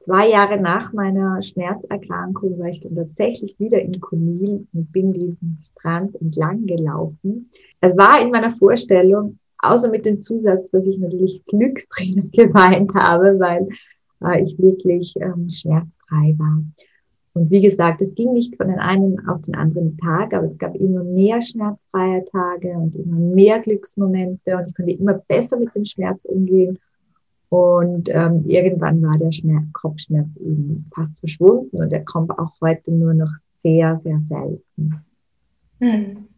zwei 0.00 0.28
Jahre 0.28 0.60
nach 0.60 0.92
meiner 0.92 1.42
Schmerzerkrankung 1.42 2.58
war 2.58 2.68
ich 2.68 2.80
dann 2.80 2.94
tatsächlich 2.94 3.58
wieder 3.58 3.80
in 3.80 4.00
Kunil 4.00 4.66
und 4.72 4.92
bin 4.92 5.12
diesen 5.12 5.58
Strand 5.62 6.20
entlang 6.20 6.66
gelaufen. 6.66 7.50
Es 7.80 7.96
war 7.96 8.20
in 8.20 8.30
meiner 8.30 8.56
Vorstellung, 8.56 9.38
außer 9.58 9.90
mit 9.90 10.06
dem 10.06 10.20
Zusatz, 10.20 10.70
dass 10.70 10.84
ich 10.84 10.98
natürlich 10.98 11.44
Glückstränen 11.46 12.30
geweint 12.32 12.94
habe, 12.94 13.38
weil 13.38 13.68
äh, 14.22 14.42
ich 14.42 14.58
wirklich 14.58 15.14
ähm, 15.20 15.48
schmerzfrei 15.48 16.34
war. 16.38 16.62
Und 17.34 17.50
wie 17.50 17.60
gesagt, 17.60 18.00
es 18.00 18.14
ging 18.14 18.32
nicht 18.32 18.56
von 18.56 18.68
den 18.68 18.78
einen 18.78 19.28
auf 19.28 19.42
den 19.42 19.56
anderen 19.56 19.98
Tag, 19.98 20.32
aber 20.32 20.46
es 20.46 20.56
gab 20.56 20.76
immer 20.76 21.02
mehr 21.02 21.42
schmerzfreie 21.42 22.24
Tage 22.26 22.68
und 22.74 22.94
immer 22.94 23.16
mehr 23.16 23.58
Glücksmomente 23.58 24.56
und 24.56 24.68
ich 24.68 24.74
konnte 24.74 24.92
immer 24.92 25.14
besser 25.14 25.58
mit 25.58 25.74
dem 25.74 25.84
Schmerz 25.84 26.24
umgehen. 26.24 26.78
Und 27.48 28.08
ähm, 28.08 28.44
irgendwann 28.46 29.02
war 29.02 29.18
der 29.18 29.32
Schmerz, 29.32 29.64
Kopfschmerz 29.72 30.28
eben 30.36 30.88
fast 30.94 31.18
verschwunden 31.18 31.76
und 31.76 31.92
er 31.92 32.04
kommt 32.04 32.30
auch 32.38 32.52
heute 32.60 32.92
nur 32.92 33.14
noch 33.14 33.30
sehr, 33.58 33.98
sehr 33.98 34.20
selten. 34.24 35.04
Hm. 35.80 36.28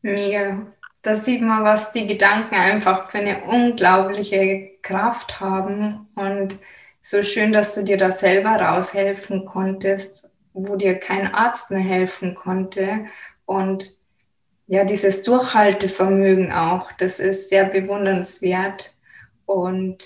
Mega. 0.00 0.66
Da 1.02 1.16
sieht 1.16 1.42
man, 1.42 1.64
was 1.64 1.92
die 1.92 2.06
Gedanken 2.06 2.54
einfach 2.54 3.10
für 3.10 3.18
eine 3.18 3.44
unglaubliche 3.44 4.70
Kraft 4.80 5.38
haben 5.38 6.08
und 6.14 6.58
so 7.04 7.22
schön, 7.22 7.52
dass 7.52 7.74
du 7.74 7.84
dir 7.84 7.98
da 7.98 8.10
selber 8.10 8.56
raushelfen 8.56 9.44
konntest, 9.44 10.30
wo 10.54 10.74
dir 10.76 10.98
kein 10.98 11.26
Arzt 11.26 11.70
mehr 11.70 11.80
helfen 11.80 12.34
konnte. 12.34 13.04
Und 13.44 13.94
ja, 14.66 14.84
dieses 14.84 15.22
Durchhaltevermögen 15.22 16.50
auch, 16.50 16.90
das 16.92 17.18
ist 17.18 17.50
sehr 17.50 17.66
bewundernswert. 17.66 18.96
Und 19.44 20.02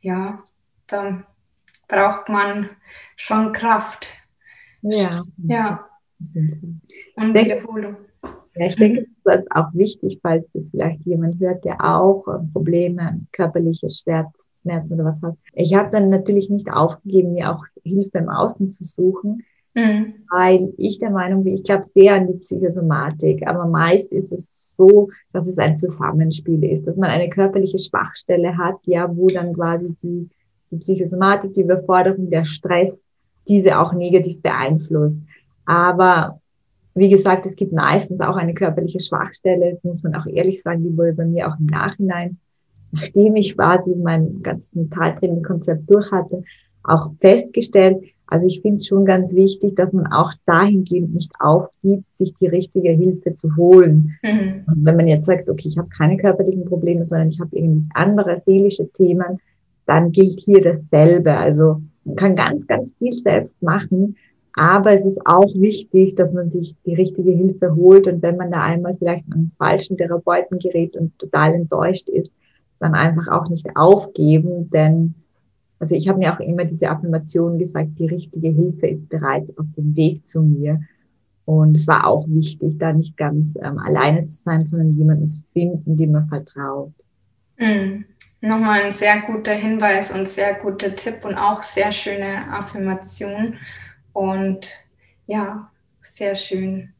ja, 0.00 0.44
da 0.86 1.24
braucht 1.88 2.28
man 2.28 2.70
schon 3.16 3.52
Kraft. 3.52 4.12
Ja. 4.82 5.24
Ja. 5.38 5.88
Und 7.16 7.34
Wiederholung. 7.34 7.96
Ja, 8.54 8.66
ich 8.66 8.76
denke, 8.76 9.06
das 9.24 9.40
ist 9.40 9.50
auch 9.50 9.72
wichtig, 9.72 10.20
falls 10.22 10.52
das 10.52 10.68
vielleicht 10.70 11.04
jemand 11.04 11.40
hört, 11.40 11.64
der 11.64 11.84
auch 11.84 12.28
äh, 12.28 12.38
Probleme, 12.52 13.26
körperliche 13.32 13.90
Schmerzen 14.62 14.94
oder 14.94 15.04
was 15.04 15.22
hat. 15.22 15.36
Ich 15.54 15.74
habe 15.74 15.90
dann 15.90 16.10
natürlich 16.10 16.50
nicht 16.50 16.70
aufgegeben, 16.70 17.34
mir 17.34 17.52
auch 17.52 17.64
Hilfe 17.82 18.18
im 18.18 18.28
Außen 18.28 18.68
zu 18.68 18.84
suchen, 18.84 19.44
mhm. 19.74 20.14
weil 20.30 20.72
ich 20.76 20.98
der 20.98 21.10
Meinung 21.10 21.44
bin, 21.44 21.54
ich 21.54 21.64
glaube 21.64 21.84
sehr 21.84 22.14
an 22.14 22.26
die 22.26 22.38
Psychosomatik, 22.38 23.46
aber 23.46 23.66
meist 23.66 24.12
ist 24.12 24.32
es 24.32 24.74
so, 24.76 25.10
dass 25.32 25.46
es 25.46 25.58
ein 25.58 25.76
Zusammenspiel 25.76 26.62
ist, 26.64 26.86
dass 26.86 26.96
man 26.96 27.10
eine 27.10 27.28
körperliche 27.28 27.78
Schwachstelle 27.78 28.56
hat, 28.56 28.76
ja, 28.84 29.14
wo 29.14 29.28
dann 29.28 29.54
quasi 29.54 29.94
die, 30.02 30.28
die 30.70 30.76
Psychosomatik, 30.76 31.54
die 31.54 31.62
Überforderung, 31.62 32.30
der 32.30 32.44
Stress 32.44 33.02
diese 33.48 33.78
auch 33.78 33.92
negativ 33.92 34.42
beeinflusst. 34.42 35.20
Aber 35.64 36.40
wie 36.94 37.08
gesagt, 37.08 37.46
es 37.46 37.56
gibt 37.56 37.72
meistens 37.72 38.20
auch 38.20 38.36
eine 38.36 38.54
körperliche 38.54 39.00
Schwachstelle, 39.00 39.78
muss 39.82 40.02
man 40.02 40.14
auch 40.14 40.26
ehrlich 40.26 40.62
sagen, 40.62 40.82
die 40.82 40.96
wurde 40.96 41.14
bei 41.14 41.24
mir 41.24 41.48
auch 41.48 41.58
im 41.58 41.66
Nachhinein, 41.66 42.38
nachdem 42.92 43.36
ich 43.36 43.56
quasi 43.56 43.94
mein 43.94 44.42
ganzes 44.42 44.74
Mentaltraining-Konzept 44.74 45.90
durch 45.90 46.10
hatte, 46.10 46.42
auch 46.82 47.10
festgestellt. 47.20 48.02
Also 48.26 48.46
ich 48.46 48.60
finde 48.60 48.78
es 48.78 48.86
schon 48.86 49.04
ganz 49.04 49.34
wichtig, 49.34 49.76
dass 49.76 49.92
man 49.92 50.06
auch 50.12 50.32
dahingehend 50.46 51.14
nicht 51.14 51.32
aufgibt, 51.40 52.04
sich 52.14 52.34
die 52.40 52.46
richtige 52.46 52.90
Hilfe 52.90 53.34
zu 53.34 53.56
holen. 53.56 54.14
Mhm. 54.22 54.64
Und 54.66 54.84
wenn 54.84 54.96
man 54.96 55.08
jetzt 55.08 55.26
sagt, 55.26 55.48
okay, 55.48 55.68
ich 55.68 55.78
habe 55.78 55.88
keine 55.88 56.18
körperlichen 56.18 56.66
Probleme, 56.66 57.04
sondern 57.04 57.30
ich 57.30 57.40
habe 57.40 57.56
irgendwie 57.56 57.88
andere 57.94 58.38
seelische 58.38 58.88
Themen, 58.92 59.38
dann 59.86 60.12
gilt 60.12 60.40
hier 60.40 60.60
dasselbe. 60.60 61.34
Also 61.34 61.80
man 62.04 62.16
kann 62.16 62.36
ganz, 62.36 62.66
ganz 62.66 62.94
viel 62.98 63.14
selbst 63.14 63.60
machen, 63.62 64.16
aber 64.54 64.92
es 64.92 65.06
ist 65.06 65.20
auch 65.24 65.54
wichtig, 65.54 66.16
dass 66.16 66.32
man 66.32 66.50
sich 66.50 66.74
die 66.84 66.94
richtige 66.94 67.30
Hilfe 67.30 67.74
holt 67.76 68.06
und 68.06 68.22
wenn 68.22 68.36
man 68.36 68.50
da 68.50 68.62
einmal 68.62 68.96
vielleicht 68.96 69.24
an 69.28 69.34
einen 69.34 69.52
falschen 69.56 69.96
Therapeuten 69.96 70.58
gerät 70.58 70.96
und 70.96 71.16
total 71.18 71.54
enttäuscht 71.54 72.08
ist, 72.08 72.32
dann 72.80 72.94
einfach 72.94 73.28
auch 73.28 73.48
nicht 73.48 73.76
aufgeben, 73.76 74.70
denn 74.70 75.14
also 75.80 75.94
ich 75.94 76.08
habe 76.08 76.18
mir 76.18 76.34
auch 76.34 76.40
immer 76.40 76.64
diese 76.64 76.90
Affirmation 76.90 77.58
gesagt, 77.58 77.90
die 77.98 78.06
richtige 78.06 78.48
Hilfe 78.48 78.88
ist 78.88 79.08
bereits 79.08 79.56
auf 79.58 79.66
dem 79.76 79.94
Weg 79.94 80.26
zu 80.26 80.42
mir. 80.42 80.80
Und 81.44 81.76
es 81.76 81.86
war 81.86 82.06
auch 82.06 82.26
wichtig, 82.28 82.78
da 82.78 82.92
nicht 82.92 83.16
ganz 83.16 83.56
ähm, 83.62 83.78
alleine 83.78 84.26
zu 84.26 84.42
sein, 84.42 84.66
sondern 84.66 84.96
jemanden 84.96 85.28
zu 85.28 85.40
finden, 85.52 85.96
dem 85.96 86.12
man 86.12 86.28
vertraut. 86.28 86.92
Mm. 87.58 88.04
Nochmal 88.40 88.82
ein 88.82 88.92
sehr 88.92 89.20
guter 89.22 89.54
Hinweis 89.54 90.12
und 90.12 90.28
sehr 90.28 90.54
guter 90.54 90.94
Tipp 90.94 91.24
und 91.24 91.34
auch 91.34 91.62
sehr 91.64 91.90
schöne 91.90 92.48
Affirmation. 92.52 93.54
Und 94.12 94.68
ja, 95.26 95.70
sehr 96.02 96.36
schön. 96.36 96.92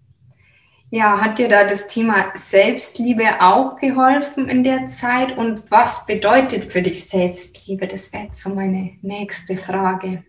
Ja, 0.91 1.21
hat 1.21 1.39
dir 1.39 1.49
da 1.49 1.67
das 1.67 1.87
Thema 1.87 2.33
Selbstliebe 2.35 3.23
auch 3.41 3.77
geholfen 3.77 4.49
in 4.49 4.65
der 4.65 4.87
Zeit? 4.87 5.37
Und 5.37 5.71
was 5.71 6.07
bedeutet 6.07 6.65
für 6.65 6.81
dich 6.81 7.07
Selbstliebe? 7.07 7.87
Das 7.87 8.13
wäre 8.13 8.25
jetzt 8.25 8.43
so 8.43 8.51
meine 8.51 8.93
nächste 9.03 9.57
Frage. 9.57 10.25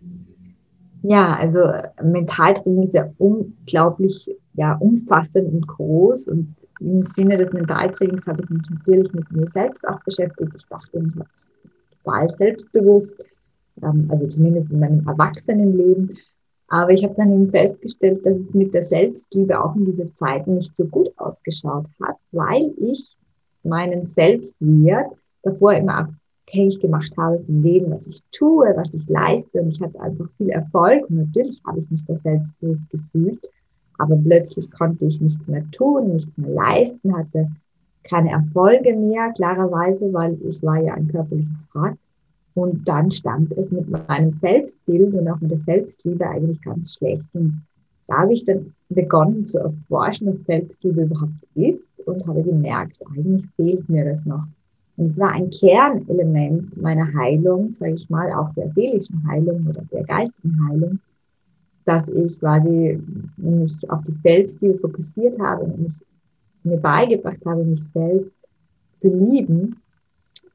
Ja, 1.01 1.38
also 1.38 1.62
Mentaltraining 2.04 2.84
ist 2.84 2.94
ja 2.94 3.10
unglaublich 3.18 4.36
ja, 4.56 4.74
umfassend 4.74 5.51
und 5.54 5.66
groß. 5.66 6.28
Und 6.28 6.56
im 6.82 7.04
Sinne 7.04 7.38
des 7.38 7.54
Mentaltrainings 7.54 8.28
habe 8.28 8.44
ich 8.44 8.50
mich 8.50 8.70
natürlich 8.70 9.13
mit 9.13 9.32
mir 9.32 9.48
selbst 9.48 9.88
auch 9.88 10.04
beschäftigt. 10.04 10.51
Ich 10.58 10.66
dachte, 10.68 11.01
ich 11.08 11.16
war 11.16 11.25
total 12.04 12.30
selbstbewusst, 12.30 13.16
ähm, 13.82 14.08
also 14.10 14.28
zumindest 14.28 14.72
in 14.72 14.80
meinem 14.80 15.08
Erwachsenenleben. 15.08 16.18
Aber 16.70 16.92
ich 16.92 17.04
habe 17.04 17.16
dann 17.16 17.34
eben 17.34 17.50
festgestellt, 17.50 18.26
dass 18.26 18.36
es 18.36 18.54
mit 18.54 18.74
der 18.74 18.84
Selbstliebe 18.84 19.62
auch 19.62 19.76
in 19.76 19.86
dieser 19.86 20.14
Zeit 20.14 20.48
nicht 20.48 20.76
so 20.76 20.86
gut 20.86 21.12
ausgeschaut 21.18 21.88
hat, 22.02 22.16
weil 22.32 22.72
ich 22.78 23.18
meinen 23.64 24.06
Selbstwert 24.06 25.12
davor 25.42 25.74
immer 25.74 26.10
abhängig 26.48 26.80
gemacht 26.80 27.12
habe 27.18 27.40
vom 27.40 27.64
Leben, 27.64 27.92
was 27.92 28.08
ich 28.08 28.24
tue, 28.32 28.72
was 28.76 28.94
ich 28.94 29.08
leiste. 29.08 29.62
Und 29.62 29.70
ich 29.70 29.82
hatte 29.82 30.00
einfach 30.00 30.30
viel 30.38 30.50
Erfolg. 30.50 31.10
Und 31.10 31.18
natürlich 31.18 31.62
habe 31.66 31.80
ich 31.80 31.90
mich 31.90 32.06
da 32.06 32.18
selbstbewusst 32.18 32.90
gefühlt. 32.90 33.50
Aber 33.98 34.16
plötzlich 34.16 34.70
konnte 34.72 35.08
ich 35.08 35.20
nichts 35.20 35.48
mehr 35.48 35.64
tun, 35.72 36.14
nichts 36.14 36.38
mehr 36.38 36.52
leisten, 36.52 37.16
hatte 37.16 37.50
keine 38.04 38.32
Erfolge 38.32 38.96
mehr, 38.96 39.32
klarerweise, 39.34 40.12
weil 40.14 40.38
ich 40.48 40.64
war 40.64 40.78
ja 40.78 40.94
ein 40.94 41.08
körperliches 41.08 41.68
Wrack. 41.74 41.98
Und 42.56 42.88
dann 42.88 43.12
stand 43.12 43.51
es 43.53 43.72
mit 43.72 43.89
meinem 43.89 44.32
Selbstbild 44.32 45.13
und 45.13 45.27
auch 45.27 45.39
mit 45.39 45.51
der 45.51 45.60
Selbstliebe 45.60 46.27
eigentlich 46.27 46.62
ganz 46.62 46.96
schlecht. 46.96 47.24
Und 47.34 47.62
da 48.08 48.20
habe 48.20 48.34
ich 48.34 48.44
dann 48.44 48.74
begonnen 48.89 49.46
zu 49.46 49.60
erforschen, 49.60 50.27
was 50.27 50.44
Selbstliebe 50.46 51.03
überhaupt 51.03 51.46
ist 51.56 51.86
und 52.06 52.25
habe 52.27 52.41
gemerkt, 52.44 53.00
eigentlich 53.15 53.46
fehlt 53.56 53.88
mir 53.88 54.03
das 54.06 54.25
noch. 54.25 54.46
Und 54.98 55.06
es 55.06 55.18
war 55.18 55.32
ein 55.32 55.50
Kernelement 55.50 56.75
meiner 56.82 57.13
Heilung, 57.13 57.72
sage 57.72 57.94
ich 57.94 58.10
mal, 58.10 58.34
auch 58.34 58.53
der 58.56 58.70
seelischen 58.74 59.25
Heilung 59.27 59.65
oder 59.68 59.84
der 59.94 60.03
geistigen 60.03 60.60
Heilung, 60.68 61.00
dass 61.86 62.10
ich 62.10 62.38
quasi 62.39 63.00
mich 63.38 63.89
auf 63.89 64.03
die 64.03 64.18
Selbstliebe 64.24 64.77
fokussiert 64.77 65.39
habe 65.39 65.63
und 65.63 65.79
mich 65.79 65.94
mir 66.63 66.77
beigebracht 66.77 67.46
habe, 67.46 67.63
mich 67.63 67.84
selbst 67.84 68.32
zu 68.96 69.08
lieben 69.08 69.77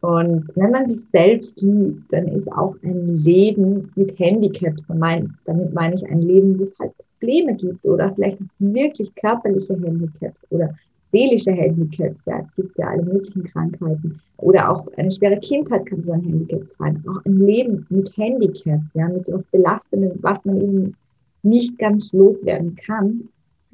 und 0.04 0.50
wenn 0.54 0.70
man 0.70 0.86
sich 0.86 1.00
selbst 1.12 1.62
liebt, 1.62 2.12
dann 2.12 2.28
ist 2.28 2.52
auch 2.52 2.76
ein 2.82 3.16
Leben 3.16 3.90
mit 3.94 4.18
Handicaps 4.18 4.86
gemeint. 4.86 5.30
Damit 5.46 5.72
meine 5.72 5.94
ich 5.94 6.06
ein 6.06 6.20
Leben, 6.20 6.58
wo 6.58 6.64
es 6.64 6.78
halt 6.78 6.92
Probleme 7.18 7.54
gibt 7.54 7.86
oder 7.86 8.12
vielleicht 8.14 8.38
wirklich 8.58 9.14
körperliche 9.14 9.72
Handicaps 9.80 10.46
oder 10.50 10.74
seelische 11.10 11.52
Handicaps. 11.52 12.26
Ja, 12.26 12.40
es 12.40 12.54
gibt 12.54 12.76
ja 12.76 12.88
alle 12.88 13.02
möglichen 13.02 13.44
Krankheiten. 13.44 14.20
Oder 14.36 14.70
auch 14.70 14.86
eine 14.98 15.10
schwere 15.10 15.40
Kindheit 15.40 15.86
kann 15.86 16.02
so 16.02 16.12
ein 16.12 16.20
Handicap 16.20 16.68
sein. 16.68 17.02
Auch 17.08 17.24
ein 17.24 17.38
Leben 17.38 17.86
mit 17.88 18.14
Handicap, 18.18 18.80
ja, 18.92 19.08
mit 19.08 19.26
was 19.32 19.46
Belastendem, 19.46 20.18
was 20.20 20.44
man 20.44 20.60
eben 20.60 20.94
nicht 21.42 21.78
ganz 21.78 22.12
loswerden 22.12 22.76
kann, 22.76 23.26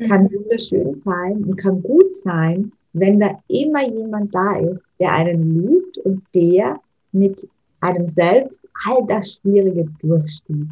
kann 0.06 0.24
mhm. 0.24 0.34
wunderschön 0.34 0.94
sein 1.00 1.42
und 1.42 1.56
kann 1.56 1.82
gut 1.82 2.14
sein, 2.14 2.70
wenn 2.92 3.20
da 3.20 3.38
immer 3.48 3.88
jemand 3.88 4.34
da 4.34 4.56
ist, 4.56 4.80
der 4.98 5.12
einen 5.12 5.62
liebt 5.62 5.98
und 5.98 6.22
der 6.34 6.80
mit 7.12 7.46
einem 7.80 8.06
selbst 8.06 8.60
all 8.86 9.06
das 9.06 9.32
Schwierige 9.32 9.88
durchsteht. 10.00 10.68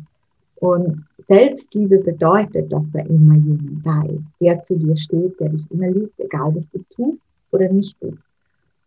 Und 0.56 1.04
Selbstliebe 1.26 1.98
bedeutet, 1.98 2.72
dass 2.72 2.90
da 2.90 3.00
immer 3.00 3.34
jemand 3.34 3.86
da 3.86 4.02
ist, 4.02 4.24
der 4.40 4.60
zu 4.62 4.76
dir 4.76 4.96
steht, 4.96 5.38
der 5.38 5.50
dich 5.50 5.70
immer 5.70 5.88
liebt, 5.88 6.18
egal 6.18 6.54
was 6.54 6.68
du 6.70 6.80
tust 6.90 7.20
oder 7.52 7.68
nicht 7.68 7.98
tust. 8.00 8.28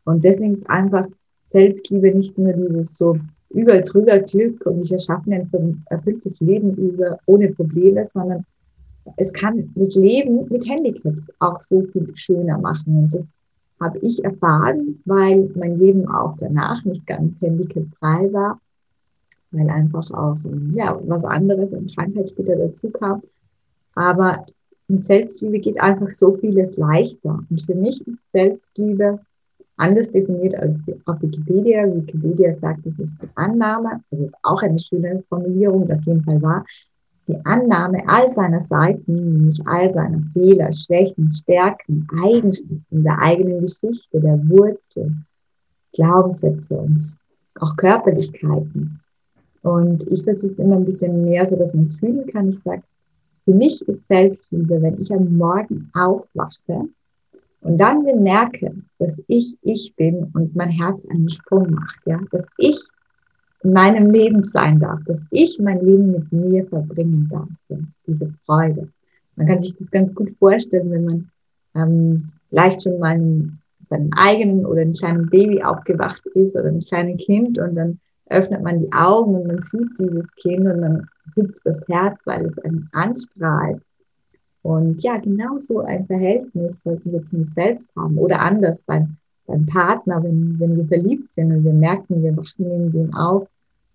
Und 0.04 0.24
deswegen 0.24 0.54
ist 0.54 0.70
einfach 0.70 1.08
Selbstliebe 1.50 2.12
nicht 2.14 2.38
nur 2.38 2.54
dieses 2.54 2.96
so 2.98 3.18
über 3.50 3.80
drüber 3.82 4.20
Glück 4.20 4.66
und 4.66 4.82
ich 4.82 4.92
erschaffe 4.92 5.32
ein 5.32 5.84
erfülltes 5.90 6.40
Leben 6.40 6.76
über 6.76 7.20
ohne 7.26 7.50
Probleme, 7.50 8.04
sondern 8.06 8.46
es 9.18 9.34
kann 9.34 9.72
das 9.76 9.96
Leben 9.96 10.48
mit 10.50 10.68
Handicaps 10.68 11.24
auch 11.40 11.60
so 11.60 11.84
viel 11.92 12.12
schöner 12.16 12.58
machen. 12.58 12.98
Und 12.98 13.14
das 13.14 13.36
habe 13.80 13.98
ich 14.00 14.24
erfahren, 14.24 15.02
weil 15.06 15.50
mein 15.56 15.76
Leben 15.78 16.08
auch 16.08 16.36
danach 16.38 16.84
nicht 16.86 17.06
ganz 17.08 17.40
handicapfrei 17.42 18.32
war, 18.32 18.60
weil 19.52 19.70
einfach 19.70 20.10
auch 20.12 20.38
ja, 20.74 21.00
was 21.08 21.26
anderes 21.26 21.74
an 21.74 21.88
Krankheit 21.88 22.30
später 22.30 22.56
dazu 22.56 22.90
kam. 22.92 23.22
Aber 23.96 24.46
mit 24.88 25.04
Selbstliebe 25.04 25.60
geht 25.60 25.82
einfach 25.82 26.12
so 26.12 26.38
vieles 26.38 26.78
leichter. 26.78 27.44
Und 27.50 27.62
für 27.62 27.76
mich 27.76 28.06
ist 28.06 28.20
Selbstliebe 28.34 29.20
anders 29.78 30.12
definiert 30.12 30.56
als 30.56 30.80
auf 31.06 31.22
Wikipedia. 31.22 31.86
Wikipedia 31.86 32.54
sagt, 32.54 32.86
es 32.86 33.00
ist 33.00 33.14
die 33.22 33.30
Annahme, 33.36 34.02
das 34.12 34.22
ist 34.22 34.34
auch 34.44 34.62
eine 34.62 34.80
schöne 34.80 35.24
Formulierung, 35.28 35.88
das 35.88 36.06
jeden 36.06 36.24
Fall 36.24 36.42
war, 36.42 36.66
die 37.28 37.38
Annahme 37.46 38.04
all 38.08 38.30
seiner 38.30 38.62
Seiten, 38.62 39.14
nämlich 39.14 39.66
all 39.68 39.94
seiner 39.94 40.22
Fehler, 40.34 40.74
Schwächen, 40.74 41.32
Stärken, 41.34 42.08
Eigenschaften, 42.24 42.86
der 42.92 43.20
eigenen 43.20 43.62
Geschichte, 43.62 44.20
der 44.20 44.38
Wurzeln, 44.50 45.26
Glaubenssätze 45.94 46.76
und 46.76 47.16
auch 47.60 47.76
Körperlichkeiten. 47.76 49.00
Und 49.62 50.08
ich 50.08 50.24
versuche 50.24 50.52
es 50.52 50.60
immer 50.60 50.76
ein 50.76 50.86
bisschen 50.86 51.26
mehr, 51.26 51.46
so 51.46 51.56
dass 51.56 51.74
man 51.74 51.84
es 51.84 51.96
fühlen 51.96 52.26
kann. 52.28 52.50
Ich 52.50 52.60
sage, 52.60 52.82
für 53.46 53.54
mich 53.54 53.82
ist 53.88 54.08
Selbstliebe, 54.08 54.82
wenn 54.82 55.00
ich 55.00 55.14
am 55.14 55.38
Morgen 55.38 55.90
aufwache 55.94 56.88
und 57.62 57.78
dann 57.78 58.04
bemerke, 58.04 58.74
dass 58.98 59.22
ich 59.28 59.56
ich 59.62 59.96
bin 59.96 60.32
und 60.34 60.56
mein 60.56 60.70
Herz 60.70 61.06
einen 61.06 61.30
Sprung 61.30 61.72
macht, 61.72 62.00
ja, 62.06 62.20
dass 62.32 62.44
ich 62.58 62.80
in 63.64 63.74
meinem 63.74 64.12
Leben 64.12 64.44
sein 64.44 64.80
darf, 64.80 65.00
dass 65.06 65.22
ich 65.30 65.60
mein 65.60 65.86
Leben 65.86 66.12
mit 66.12 66.32
mir 66.32 66.66
verbringen 66.66 67.28
darf. 67.30 67.50
Ja, 67.70 67.78
diese 68.08 68.34
Freude. 68.46 68.90
Man 69.36 69.48
kann 69.48 69.60
sich 69.60 69.76
das 69.78 69.90
ganz 69.92 70.14
gut 70.14 70.36
vorstellen, 70.40 70.92
wenn 70.92 71.06
man 71.06 71.32
ähm, 71.76 72.26
vielleicht 72.50 72.84
schon 72.84 73.00
mal 73.00 73.20
seinem 73.90 74.10
eigenen 74.16 74.66
oder 74.66 74.82
einem 74.82 74.94
kleinen 74.94 75.30
Baby 75.30 75.64
aufgewacht 75.64 76.26
ist 76.34 76.56
oder 76.56 76.70
ein 76.70 76.80
kleines 76.80 77.24
Kind 77.26 77.60
und 77.60 77.76
dann 77.76 78.00
öffnet 78.30 78.64
man 78.64 78.80
die 78.80 78.92
Augen 78.94 79.36
und 79.36 79.48
man 79.48 79.62
sieht 79.62 80.00
dieses 80.00 80.26
Kind 80.38 80.66
und 80.66 80.82
dann 80.82 81.10
hüpft 81.36 81.60
das 81.66 81.86
Herz, 81.88 82.20
weil 82.26 82.46
es 82.46 82.58
einen 82.60 82.90
anstrahlt. 82.94 83.82
Und 84.64 85.02
ja, 85.04 85.18
genau 85.18 85.60
so 85.60 85.80
ein 85.80 86.06
Verhältnis 86.06 86.84
sollten 86.84 87.12
wir 87.12 87.24
zu 87.24 87.38
uns 87.38 87.54
selbst 87.56 87.90
haben 87.96 88.18
oder 88.18 88.40
anders 88.40 88.84
beim, 88.84 89.18
beim 89.52 89.66
Partner, 89.66 90.24
wenn, 90.24 90.60
wenn 90.60 90.78
wir 90.78 90.86
verliebt 90.86 91.32
sind 91.34 91.52
und 91.52 91.64
wir 91.64 91.74
merken, 91.74 92.24
wir 92.24 92.36
wachen 92.36 92.54
neben 92.58 92.92
dem 92.92 93.14
auf, 93.14 93.48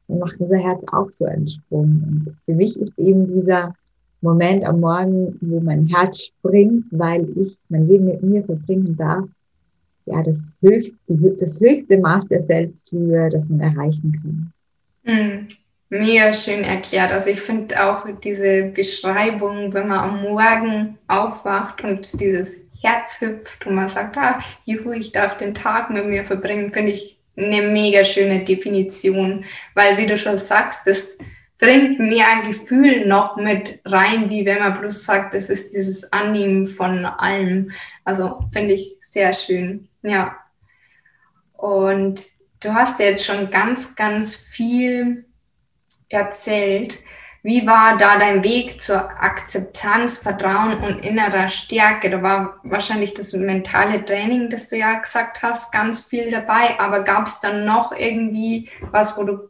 dann 0.09 0.19
macht 0.19 0.41
unser 0.41 0.59
Herz 0.59 0.85
auch 0.93 1.11
so 1.11 1.25
einen 1.25 1.49
Sprung. 1.49 2.03
Und 2.07 2.37
für 2.45 2.55
mich 2.55 2.79
ist 2.79 2.93
eben 2.99 3.35
dieser 3.35 3.75
Moment 4.21 4.65
am 4.65 4.81
Morgen, 4.81 5.37
wo 5.41 5.61
mein 5.61 5.87
Herz 5.87 6.25
springt, 6.25 6.85
weil 6.91 7.29
ich 7.37 7.57
mein 7.69 7.89
Leben 7.89 8.07
mit 8.07 8.23
mir 8.23 8.45
verbringen 8.45 8.97
darf, 8.97 9.25
ja, 10.07 10.23
das 10.23 10.55
höchste, 10.61 10.97
das 11.39 11.61
höchste 11.61 11.99
Maß 11.99 12.29
der 12.29 12.45
Selbstliebe, 12.45 13.29
das 13.31 13.49
man 13.49 13.61
erreichen 13.61 14.13
kann. 14.23 14.53
Mhm. 15.05 15.49
Mir 15.89 16.33
schön 16.35 16.63
erklärt. 16.65 17.13
Also 17.13 17.31
ich 17.31 17.41
finde 17.41 17.81
auch 17.85 18.07
diese 18.23 18.65
Beschreibung, 18.75 19.73
wenn 19.73 19.89
man 19.89 19.99
am 19.99 20.23
Morgen 20.23 20.99
aufwacht 21.07 21.83
und 21.85 22.21
dieses 22.21 22.57
Herz 22.81 23.21
hüpft 23.21 23.67
und 23.67 23.75
man 23.75 23.89
sagt, 23.89 24.17
ah, 24.17 24.41
juhu, 24.65 24.93
ich 24.93 25.13
darf 25.13 25.37
den 25.37 25.55
Tag 25.55 25.91
mit 25.91 26.07
mir 26.07 26.25
verbringen, 26.25 26.73
finde 26.73 26.93
ich 26.93 27.19
eine 27.37 27.63
mega 27.63 28.05
schöne 28.05 28.45
Definition, 28.45 29.45
weil 29.75 29.99
wie 29.99 30.07
du 30.07 30.17
schon 30.17 30.39
sagst, 30.39 30.81
das 30.87 31.17
bringt 31.59 31.99
mehr 31.99 32.43
Gefühl 32.47 33.07
noch 33.07 33.37
mit 33.37 33.81
rein, 33.85 34.29
wie 34.31 34.45
wenn 34.45 34.59
man 34.59 34.79
bloß 34.79 35.05
sagt, 35.05 35.35
es 35.35 35.49
ist 35.49 35.75
dieses 35.75 36.13
Annehmen 36.13 36.67
von 36.67 37.05
allem. 37.05 37.71
Also 38.05 38.45
finde 38.53 38.75
ich 38.75 38.97
sehr 39.01 39.33
schön. 39.33 39.89
Ja. 40.03 40.37
Und 41.55 42.23
du 42.61 42.75
hast 42.75 43.01
jetzt 43.01 43.25
schon 43.25 43.51
ganz, 43.51 43.97
ganz 43.97 44.37
viel 44.37 45.25
erzählt. 46.09 46.99
Wie 47.47 47.65
war 47.65 47.97
da 47.97 48.19
dein 48.19 48.43
Weg 48.43 48.81
zur 48.81 49.09
Akzeptanz, 49.23 50.19
Vertrauen 50.19 50.79
und 50.79 51.05
innerer 51.05 51.49
Stärke? 51.49 52.11
Da 52.11 52.21
war 52.21 52.59
wahrscheinlich 52.65 53.15
das 53.15 53.35
mentale 53.35 54.05
Training, 54.05 54.51
das 54.51 54.69
du 54.69 54.77
ja 54.77 54.99
gesagt 54.99 55.45
hast, 55.45 55.71
ganz 55.71 56.01
viel 56.01 56.33
dabei. 56.33 56.81
Aber 56.81 57.05
gab 57.05 57.29
es 57.29 57.39
dann 57.39 57.65
noch 57.65 57.93
irgendwie 57.93 58.69
was, 58.91 59.17
wo 59.17 59.23
du, 59.23 59.49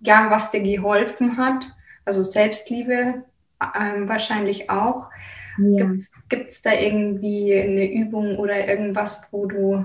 ja, 0.00 0.28
was 0.28 0.50
dir 0.50 0.60
geholfen 0.60 1.36
hat? 1.36 1.70
Also 2.04 2.24
Selbstliebe 2.24 3.22
ähm, 3.80 4.08
wahrscheinlich 4.08 4.68
auch. 4.68 5.08
Ja. 5.58 5.92
Gibt 6.28 6.50
es 6.50 6.62
da 6.62 6.72
irgendwie 6.72 7.54
eine 7.56 7.88
Übung 7.92 8.38
oder 8.38 8.66
irgendwas, 8.66 9.28
wo 9.30 9.46
du 9.46 9.84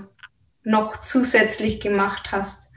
noch 0.63 0.99
zusätzlich 1.01 1.79
gemacht 1.79 2.31
hast? 2.31 2.70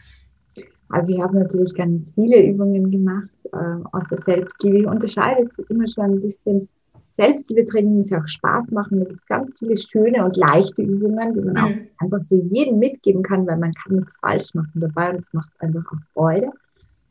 Also 0.94 1.12
ich 1.12 1.20
habe 1.20 1.36
natürlich 1.36 1.74
ganz 1.74 2.12
viele 2.12 2.40
Übungen 2.40 2.88
gemacht 2.88 3.28
äh, 3.52 3.84
aus 3.90 4.04
der 4.12 4.18
Selbstliebe. 4.18 4.78
Ich 4.78 4.86
unterscheide 4.86 5.42
jetzt 5.42 5.58
immer 5.68 5.88
schon 5.88 6.04
ein 6.04 6.20
bisschen. 6.20 6.68
Selbstliebe-Training 7.10 7.96
muss 7.96 8.10
ja 8.10 8.20
auch 8.20 8.28
Spaß 8.28 8.70
machen. 8.70 9.00
Da 9.00 9.06
gibt 9.06 9.18
es 9.18 9.26
ganz 9.26 9.58
viele 9.58 9.76
schöne 9.76 10.24
und 10.24 10.36
leichte 10.36 10.82
Übungen, 10.82 11.34
die 11.34 11.40
man 11.40 11.56
auch 11.56 11.68
mhm. 11.68 11.88
einfach 11.98 12.22
so 12.22 12.36
jedem 12.36 12.78
mitgeben 12.78 13.24
kann, 13.24 13.44
weil 13.44 13.58
man 13.58 13.72
kann 13.72 13.96
nichts 13.96 14.16
falsch 14.20 14.54
machen 14.54 14.72
dabei 14.74 15.10
und 15.10 15.18
es 15.18 15.32
macht 15.32 15.50
einfach 15.58 15.84
auch 15.84 16.12
Freude. 16.12 16.50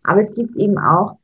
Aber 0.03 0.21
es 0.21 0.33
gibt 0.33 0.55
eben 0.55 0.77
auch 0.77 1.17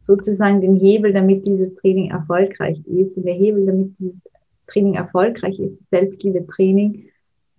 sozusagen 0.00 0.60
den 0.60 0.76
Hebel, 0.76 1.12
damit 1.12 1.46
dieses 1.46 1.72
Training 1.76 2.10
erfolgreich 2.10 2.84
ist. 2.86 3.16
Und 3.18 3.24
der 3.24 3.34
Hebel, 3.34 3.66
damit 3.66 3.96
dieses 4.00 4.20
Training 4.66 4.94
erfolgreich 4.94 5.60
ist, 5.60 5.76
Selbstliebe-Training, 5.90 7.04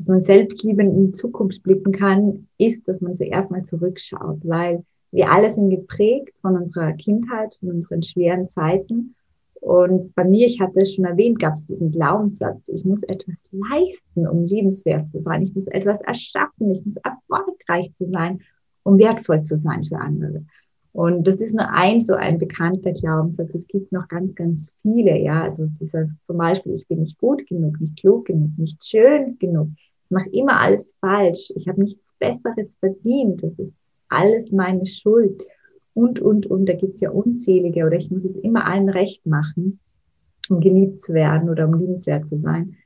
dass 0.01 0.07
man 0.07 0.21
selbstliebend 0.21 0.95
in 0.95 1.05
die 1.07 1.11
Zukunft 1.11 1.61
blicken 1.61 1.91
kann, 1.91 2.47
ist, 2.57 2.87
dass 2.87 3.01
man 3.01 3.13
zuerst 3.13 3.51
mal 3.51 3.63
zurückschaut, 3.63 4.39
weil 4.43 4.83
wir 5.11 5.31
alle 5.31 5.53
sind 5.53 5.69
geprägt 5.69 6.35
von 6.41 6.57
unserer 6.57 6.93
Kindheit, 6.93 7.55
von 7.59 7.69
unseren 7.69 8.01
schweren 8.01 8.49
Zeiten. 8.49 9.15
Und 9.59 10.15
bei 10.15 10.23
mir, 10.23 10.47
ich 10.47 10.59
hatte 10.59 10.79
es 10.79 10.95
schon 10.95 11.05
erwähnt, 11.05 11.37
gab 11.39 11.53
es 11.53 11.67
diesen 11.67 11.91
Glaubenssatz, 11.91 12.67
ich 12.69 12.83
muss 12.83 13.03
etwas 13.03 13.45
leisten, 13.51 14.27
um 14.27 14.43
lebenswert 14.43 15.11
zu 15.11 15.21
sein. 15.21 15.43
Ich 15.43 15.53
muss 15.53 15.67
etwas 15.67 16.01
erschaffen, 16.01 16.71
ich 16.71 16.83
muss 16.83 16.95
erfolgreich 16.95 17.93
zu 17.93 18.07
sein, 18.07 18.41
um 18.81 18.97
wertvoll 18.97 19.43
zu 19.43 19.55
sein 19.55 19.83
für 19.83 19.97
andere. 19.97 20.45
Und 20.93 21.27
das 21.27 21.35
ist 21.35 21.53
nur 21.53 21.69
ein 21.69 22.01
so 22.01 22.15
ein 22.15 22.39
bekannter 22.39 22.91
Glaubenssatz. 22.91 23.53
Es 23.53 23.67
gibt 23.67 23.91
noch 23.91 24.07
ganz, 24.07 24.33
ganz 24.33 24.71
viele, 24.81 25.19
ja. 25.19 25.43
Also 25.43 25.67
dieser 25.79 26.09
zum 26.23 26.37
Beispiel, 26.37 26.73
ich 26.73 26.87
bin 26.87 27.01
nicht 27.01 27.19
gut 27.19 27.45
genug, 27.45 27.79
nicht 27.79 27.99
klug 27.99 28.25
genug, 28.25 28.57
nicht 28.57 28.83
schön 28.83 29.37
genug. 29.37 29.67
Mache 30.11 30.29
immer 30.29 30.59
alles 30.59 30.93
falsch. 30.99 31.51
Ich 31.55 31.67
habe 31.67 31.81
nichts 31.81 32.13
Besseres 32.19 32.75
verdient. 32.79 33.43
Das 33.43 33.57
ist 33.57 33.73
alles 34.09 34.51
meine 34.51 34.85
Schuld. 34.85 35.43
Und, 35.93 36.19
und, 36.19 36.45
und. 36.45 36.67
Da 36.67 36.73
gibt's 36.73 37.01
ja 37.01 37.11
unzählige. 37.11 37.85
Oder 37.85 37.97
ich 37.97 38.11
muss 38.11 38.25
es 38.25 38.37
immer 38.37 38.65
allen 38.67 38.89
recht 38.89 39.25
machen, 39.25 39.79
um 40.49 40.59
geliebt 40.59 41.01
zu 41.01 41.13
werden 41.13 41.49
oder 41.49 41.67
um 41.67 41.73
liebenswert 41.73 42.27
zu 42.27 42.37
sein. 42.37 42.77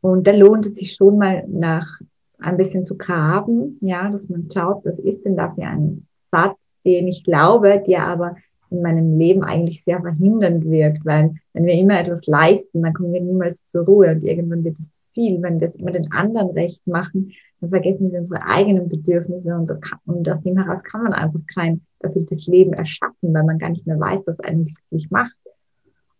Und 0.00 0.26
da 0.26 0.32
lohnt 0.32 0.66
es 0.66 0.74
sich 0.76 0.94
schon 0.94 1.18
mal 1.18 1.44
nach 1.48 2.00
ein 2.38 2.56
bisschen 2.56 2.84
zu 2.84 2.96
graben, 2.96 3.76
ja, 3.80 4.08
dass 4.08 4.28
man 4.28 4.48
schaut, 4.50 4.84
was 4.84 4.98
ist 4.98 5.24
denn 5.24 5.36
da 5.36 5.52
für 5.52 5.62
ein 5.62 6.06
Satz, 6.30 6.74
den 6.84 7.06
ich 7.08 7.24
glaube, 7.24 7.82
der 7.86 8.06
aber 8.06 8.36
in 8.70 8.82
meinem 8.82 9.18
Leben 9.18 9.42
eigentlich 9.42 9.82
sehr 9.84 10.00
verhindernd 10.00 10.64
wirkt, 10.64 11.04
weil 11.04 11.34
wenn 11.52 11.66
wir 11.66 11.74
immer 11.74 11.98
etwas 12.00 12.26
leisten, 12.26 12.82
dann 12.82 12.94
kommen 12.94 13.12
wir 13.12 13.20
niemals 13.20 13.64
zur 13.64 13.84
Ruhe 13.84 14.12
und 14.12 14.22
irgendwann 14.22 14.64
wird 14.64 14.78
es 14.78 14.92
zu 14.92 15.00
viel. 15.12 15.42
Wenn 15.42 15.60
wir 15.60 15.68
es 15.68 15.76
immer 15.76 15.90
den 15.90 16.10
anderen 16.12 16.50
recht 16.50 16.86
machen, 16.86 17.32
dann 17.60 17.70
vergessen 17.70 18.10
wir 18.10 18.20
unsere 18.20 18.42
eigenen 18.44 18.88
Bedürfnisse 18.88 19.54
und, 19.54 19.68
so 19.68 19.74
und 20.06 20.28
aus 20.28 20.42
dem 20.42 20.56
heraus 20.56 20.82
kann 20.84 21.02
man 21.02 21.12
einfach 21.12 21.40
kein 21.52 21.82
erfülltes 21.98 22.46
Leben 22.46 22.72
erschaffen, 22.72 23.34
weil 23.34 23.44
man 23.44 23.58
gar 23.58 23.70
nicht 23.70 23.86
mehr 23.86 23.98
weiß, 23.98 24.26
was 24.26 24.40
einen 24.40 24.66
glücklich 24.66 25.10
macht. 25.10 25.34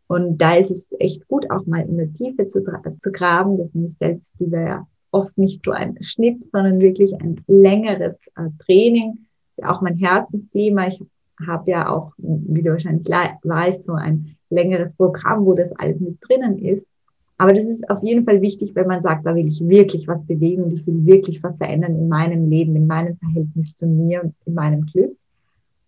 Und 0.09 0.39
da 0.39 0.57
ist 0.57 0.73
es 0.73 0.89
echt 0.99 1.27
gut, 1.29 1.49
auch 1.51 1.67
mal 1.67 1.83
in 1.83 1.97
der 1.97 2.13
Tiefe 2.13 2.49
zu, 2.49 2.65
zu 3.01 3.13
graben. 3.13 3.57
Das 3.57 3.69
ist 3.69 3.99
Selbstliebe 4.01 4.57
ja 4.57 4.87
oft 5.13 5.37
nicht 5.39 5.65
so 5.65 5.71
ein 5.71 5.97
Schnitt, 6.03 6.45
sondern 6.45 6.81
wirklich 6.81 7.15
ein 7.21 7.41
längeres 7.47 8.17
äh, 8.37 8.49
Training, 8.65 9.27
ja 9.57 9.71
auch 9.71 9.81
mein 9.83 9.97
Herzensthema. 9.97 10.89
Ich 10.89 11.01
habe 11.01 11.11
ja 11.67 11.91
auch, 11.91 12.13
wie 12.19 12.63
du 12.63 12.71
wahrscheinlich 12.71 13.07
weißt, 13.09 13.85
so 13.85 13.93
ein 13.93 14.37
längeres 14.51 14.95
Programm, 14.95 15.45
wo 15.45 15.55
das 15.55 15.73
alles 15.73 16.01
mit 16.01 16.19
drinnen 16.21 16.59
ist. 16.59 16.87
Aber 17.39 17.55
das 17.55 17.65
ist 17.65 17.89
auf 17.89 18.03
jeden 18.03 18.25
Fall 18.25 18.43
wichtig, 18.43 18.75
wenn 18.75 18.87
man 18.87 19.01
sagt, 19.01 19.25
da 19.25 19.35
will 19.35 19.47
ich 19.47 19.67
wirklich 19.67 20.07
was 20.07 20.23
bewegen 20.25 20.63
und 20.63 20.75
ich 20.75 20.87
will 20.87 21.07
wirklich 21.07 21.43
was 21.43 21.57
verändern 21.57 21.95
in 21.95 22.09
meinem 22.09 22.51
Leben, 22.51 22.77
in 22.77 22.87
meinem 22.87 23.17
Verhältnis 23.17 23.75
zu 23.77 23.87
mir 23.87 24.23
und 24.23 24.35
in 24.45 24.55
meinem 24.55 24.85
Glück. 24.87 25.17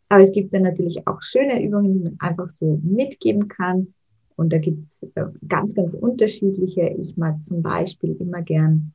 Aber 0.09 0.23
es 0.23 0.33
gibt 0.33 0.55
dann 0.55 0.63
natürlich 0.63 1.07
auch 1.07 1.21
schöne 1.23 1.63
Übungen, 1.63 1.95
die 1.95 2.05
man 2.05 2.17
einfach 2.21 2.49
so 2.49 2.81
mitgeben 2.83 3.49
kann. 3.49 3.89
Und 4.37 4.53
da 4.53 4.59
gibt 4.59 4.89
es 4.89 5.03
äh, 5.15 5.25
ganz, 5.47 5.75
ganz 5.75 5.95
unterschiedliche. 5.95 6.89
Ich 6.99 7.17
mag 7.17 7.45
zum 7.45 7.63
Beispiel 7.63 8.17
immer 8.19 8.41
gern 8.41 8.93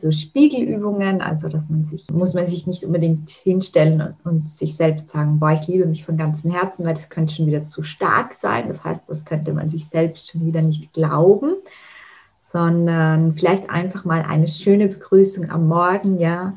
so 0.00 0.12
Spiegelübungen, 0.12 1.20
also 1.20 1.48
dass 1.48 1.68
man 1.68 1.84
sich, 1.84 2.06
muss 2.10 2.34
man 2.34 2.46
sich 2.46 2.66
nicht 2.66 2.84
unbedingt 2.84 3.30
hinstellen 3.30 4.00
und, 4.00 4.14
und, 4.24 4.50
sich 4.50 4.76
selbst 4.76 5.10
sagen, 5.10 5.38
boah, 5.38 5.52
ich 5.52 5.66
liebe 5.66 5.86
mich 5.86 6.04
von 6.04 6.16
ganzem 6.16 6.50
Herzen, 6.50 6.84
weil 6.84 6.94
das 6.94 7.08
könnte 7.08 7.34
schon 7.34 7.46
wieder 7.46 7.66
zu 7.66 7.82
stark 7.82 8.32
sein. 8.34 8.68
Das 8.68 8.82
heißt, 8.84 9.02
das 9.06 9.24
könnte 9.24 9.52
man 9.52 9.68
sich 9.68 9.88
selbst 9.88 10.30
schon 10.30 10.46
wieder 10.46 10.62
nicht 10.62 10.92
glauben, 10.92 11.54
sondern 12.38 13.34
vielleicht 13.34 13.68
einfach 13.70 14.04
mal 14.04 14.22
eine 14.22 14.48
schöne 14.48 14.88
Begrüßung 14.88 15.50
am 15.50 15.68
Morgen, 15.68 16.18
ja. 16.18 16.56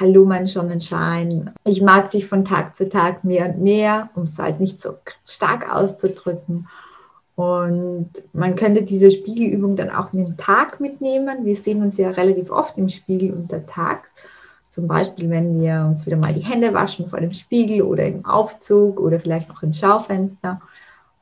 Hallo, 0.00 0.24
mein 0.24 0.46
Sonnenschein. 0.46 1.52
Ich 1.64 1.80
mag 1.80 2.10
dich 2.10 2.26
von 2.26 2.44
Tag 2.44 2.76
zu 2.76 2.88
Tag 2.88 3.22
mehr 3.22 3.50
und 3.50 3.60
mehr, 3.60 4.10
um 4.14 4.24
es 4.24 4.38
halt 4.38 4.58
nicht 4.58 4.80
so 4.80 4.94
stark 5.24 5.72
auszudrücken. 5.72 6.66
Und 7.36 8.10
man 8.32 8.54
könnte 8.54 8.82
diese 8.82 9.10
Spiegelübung 9.10 9.74
dann 9.76 9.90
auch 9.90 10.12
in 10.12 10.24
den 10.24 10.36
Tag 10.36 10.80
mitnehmen. 10.80 11.44
Wir 11.44 11.56
sehen 11.56 11.82
uns 11.82 11.96
ja 11.96 12.10
relativ 12.10 12.50
oft 12.50 12.78
im 12.78 12.88
Spiegel 12.88 13.32
unter 13.32 13.66
Tag. 13.66 14.08
Zum 14.68 14.86
Beispiel, 14.86 15.30
wenn 15.30 15.60
wir 15.60 15.86
uns 15.88 16.06
wieder 16.06 16.16
mal 16.16 16.34
die 16.34 16.44
Hände 16.44 16.74
waschen 16.74 17.08
vor 17.08 17.20
dem 17.20 17.32
Spiegel 17.32 17.82
oder 17.82 18.04
im 18.04 18.24
Aufzug 18.24 19.00
oder 19.00 19.20
vielleicht 19.20 19.50
auch 19.50 19.62
im 19.62 19.74
Schaufenster. 19.74 20.60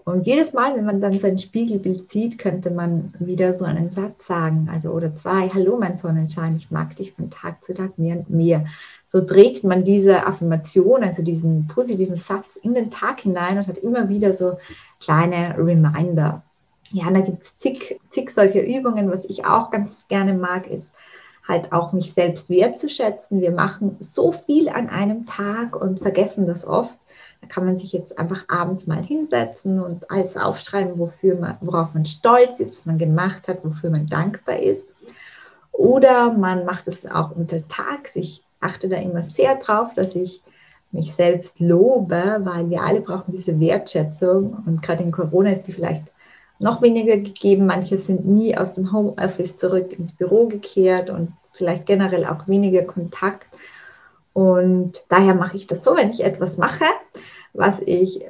Und 0.04 0.26
jedes 0.26 0.52
Mal, 0.52 0.74
wenn 0.74 0.84
man 0.84 1.00
dann 1.00 1.18
sein 1.18 1.38
Spiegelbild 1.38 2.10
sieht, 2.10 2.38
könnte 2.38 2.70
man 2.70 3.14
wieder 3.18 3.54
so 3.54 3.64
einen 3.64 3.90
Satz 3.90 4.26
sagen, 4.26 4.68
also 4.70 4.90
oder 4.90 5.14
zwei, 5.14 5.48
hallo 5.48 5.78
mein 5.78 5.96
Sonnenschein, 5.96 6.56
ich 6.56 6.70
mag 6.70 6.96
dich 6.96 7.12
von 7.12 7.30
Tag 7.30 7.62
zu 7.62 7.72
Tag 7.72 7.98
mehr 7.98 8.16
und 8.16 8.30
mehr. 8.30 8.66
So 9.12 9.20
trägt 9.20 9.62
man 9.62 9.84
diese 9.84 10.26
Affirmation, 10.26 11.04
also 11.04 11.22
diesen 11.22 11.68
positiven 11.68 12.16
Satz 12.16 12.56
in 12.56 12.72
den 12.72 12.90
Tag 12.90 13.20
hinein 13.20 13.58
und 13.58 13.66
hat 13.66 13.76
immer 13.76 14.08
wieder 14.08 14.32
so 14.32 14.56
kleine 15.00 15.54
Reminder. 15.58 16.42
Ja, 16.92 17.10
da 17.10 17.20
gibt 17.20 17.42
es 17.42 17.54
zig, 17.58 18.00
zig 18.08 18.30
solche 18.30 18.60
Übungen. 18.60 19.10
Was 19.10 19.26
ich 19.26 19.44
auch 19.44 19.68
ganz 19.68 20.08
gerne 20.08 20.32
mag, 20.32 20.66
ist 20.66 20.92
halt 21.46 21.72
auch 21.72 21.92
mich 21.92 22.14
selbst 22.14 22.48
wertzuschätzen. 22.48 23.42
Wir 23.42 23.52
machen 23.52 23.96
so 24.00 24.32
viel 24.32 24.70
an 24.70 24.88
einem 24.88 25.26
Tag 25.26 25.76
und 25.76 26.00
vergessen 26.00 26.46
das 26.46 26.66
oft. 26.66 26.96
Da 27.42 27.48
kann 27.48 27.66
man 27.66 27.76
sich 27.76 27.92
jetzt 27.92 28.18
einfach 28.18 28.46
abends 28.48 28.86
mal 28.86 29.02
hinsetzen 29.02 29.78
und 29.78 30.10
alles 30.10 30.38
aufschreiben, 30.38 30.98
wofür 30.98 31.38
man, 31.38 31.58
worauf 31.60 31.92
man 31.92 32.06
stolz 32.06 32.60
ist, 32.60 32.72
was 32.72 32.86
man 32.86 32.96
gemacht 32.96 33.46
hat, 33.46 33.62
wofür 33.62 33.90
man 33.90 34.06
dankbar 34.06 34.60
ist. 34.60 34.86
Oder 35.70 36.32
man 36.32 36.64
macht 36.64 36.88
es 36.88 37.04
auch 37.04 37.32
unter 37.32 37.68
Tag. 37.68 38.08
Ich 38.14 38.42
achte 38.62 38.88
da 38.88 38.96
immer 38.96 39.22
sehr 39.22 39.56
drauf, 39.56 39.94
dass 39.94 40.14
ich 40.14 40.42
mich 40.92 41.14
selbst 41.14 41.60
lobe, 41.60 42.40
weil 42.44 42.68
wir 42.70 42.82
alle 42.82 43.00
brauchen 43.00 43.32
diese 43.32 43.58
Wertschätzung 43.58 44.62
und 44.66 44.82
gerade 44.82 45.02
in 45.02 45.10
Corona 45.10 45.50
ist 45.50 45.66
die 45.66 45.72
vielleicht 45.72 46.04
noch 46.58 46.82
weniger 46.82 47.16
gegeben. 47.16 47.66
Manche 47.66 47.98
sind 47.98 48.26
nie 48.26 48.56
aus 48.56 48.74
dem 48.74 48.92
Homeoffice 48.92 49.56
zurück 49.56 49.92
ins 49.98 50.12
Büro 50.12 50.46
gekehrt 50.46 51.10
und 51.10 51.32
vielleicht 51.52 51.86
generell 51.86 52.26
auch 52.26 52.46
weniger 52.46 52.82
Kontakt. 52.82 53.46
Und 54.32 55.04
daher 55.08 55.34
mache 55.34 55.56
ich 55.56 55.66
das 55.66 55.82
so, 55.82 55.96
wenn 55.96 56.10
ich 56.10 56.24
etwas 56.24 56.56
mache, 56.56 56.84
was 57.52 57.80
ich, 57.80 58.24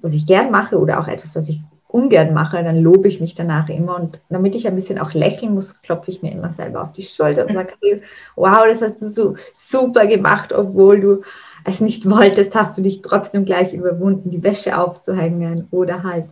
was 0.00 0.12
ich 0.12 0.26
gern 0.26 0.50
mache 0.50 0.78
oder 0.78 1.00
auch 1.00 1.08
etwas, 1.08 1.34
was 1.34 1.48
ich 1.48 1.60
ungern 1.88 2.34
mache, 2.34 2.62
dann 2.62 2.78
lobe 2.78 3.08
ich 3.08 3.20
mich 3.20 3.34
danach 3.34 3.68
immer. 3.68 3.96
Und 3.96 4.20
damit 4.28 4.54
ich 4.54 4.66
ein 4.66 4.74
bisschen 4.74 4.98
auch 4.98 5.14
lächeln 5.14 5.54
muss, 5.54 5.80
klopfe 5.82 6.10
ich 6.10 6.22
mir 6.22 6.32
immer 6.32 6.52
selber 6.52 6.82
auf 6.82 6.92
die 6.92 7.02
Schulter 7.02 7.46
und 7.46 7.54
sage, 7.54 7.74
hey, 7.82 8.02
wow, 8.34 8.64
das 8.68 8.82
hast 8.82 9.00
du 9.00 9.08
so 9.08 9.36
super 9.52 10.06
gemacht, 10.06 10.52
obwohl 10.52 11.00
du 11.00 11.22
es 11.64 11.80
nicht 11.80 12.08
wolltest, 12.08 12.54
hast 12.54 12.78
du 12.78 12.82
dich 12.82 13.02
trotzdem 13.02 13.44
gleich 13.44 13.72
überwunden, 13.72 14.30
die 14.30 14.42
Wäsche 14.42 14.78
aufzuhängen 14.78 15.68
oder 15.70 16.02
halt, 16.02 16.26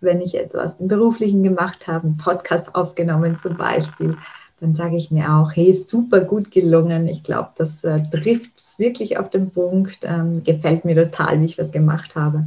wenn 0.00 0.20
ich 0.20 0.34
etwas 0.34 0.80
im 0.80 0.88
Beruflichen 0.88 1.42
gemacht 1.42 1.86
habe, 1.86 2.06
einen 2.06 2.16
Podcast 2.16 2.74
aufgenommen 2.74 3.38
zum 3.42 3.56
Beispiel, 3.56 4.16
dann 4.60 4.74
sage 4.74 4.96
ich 4.96 5.10
mir 5.10 5.32
auch, 5.32 5.50
hey, 5.54 5.72
super 5.72 6.20
gut 6.20 6.50
gelungen. 6.50 7.08
Ich 7.08 7.22
glaube, 7.22 7.50
das 7.56 7.82
äh, 7.82 8.02
trifft 8.10 8.78
wirklich 8.78 9.18
auf 9.18 9.30
den 9.30 9.50
Punkt. 9.50 10.00
Ähm, 10.02 10.44
gefällt 10.44 10.84
mir 10.84 10.94
total, 10.94 11.40
wie 11.40 11.46
ich 11.46 11.56
das 11.56 11.70
gemacht 11.70 12.14
habe. 12.14 12.46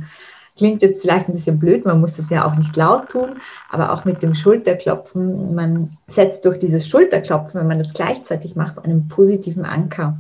Klingt 0.56 0.84
jetzt 0.84 1.02
vielleicht 1.02 1.28
ein 1.28 1.34
bisschen 1.34 1.58
blöd, 1.60 1.86
man 1.86 2.00
muss 2.00 2.18
das 2.18 2.30
ja 2.30 2.46
auch 2.46 2.56
nicht 2.56 2.76
laut 2.76 3.10
tun, 3.10 3.38
aber 3.70 3.92
auch 3.92 4.06
mit 4.06 4.22
dem 4.22 4.36
Schulterklopfen, 4.36 5.56
man 5.56 5.98
setzt 6.08 6.46
durch 6.46 6.60
dieses 6.60 6.88
Schulterklopfen, 6.88 7.60
wenn 7.60 7.68
man 7.68 7.80
das 7.80 7.94
gleichzeitig 7.94 8.56
macht, 8.56 8.78
einen 8.78 9.08
positiven 9.08 9.66
Anker. 9.66 10.18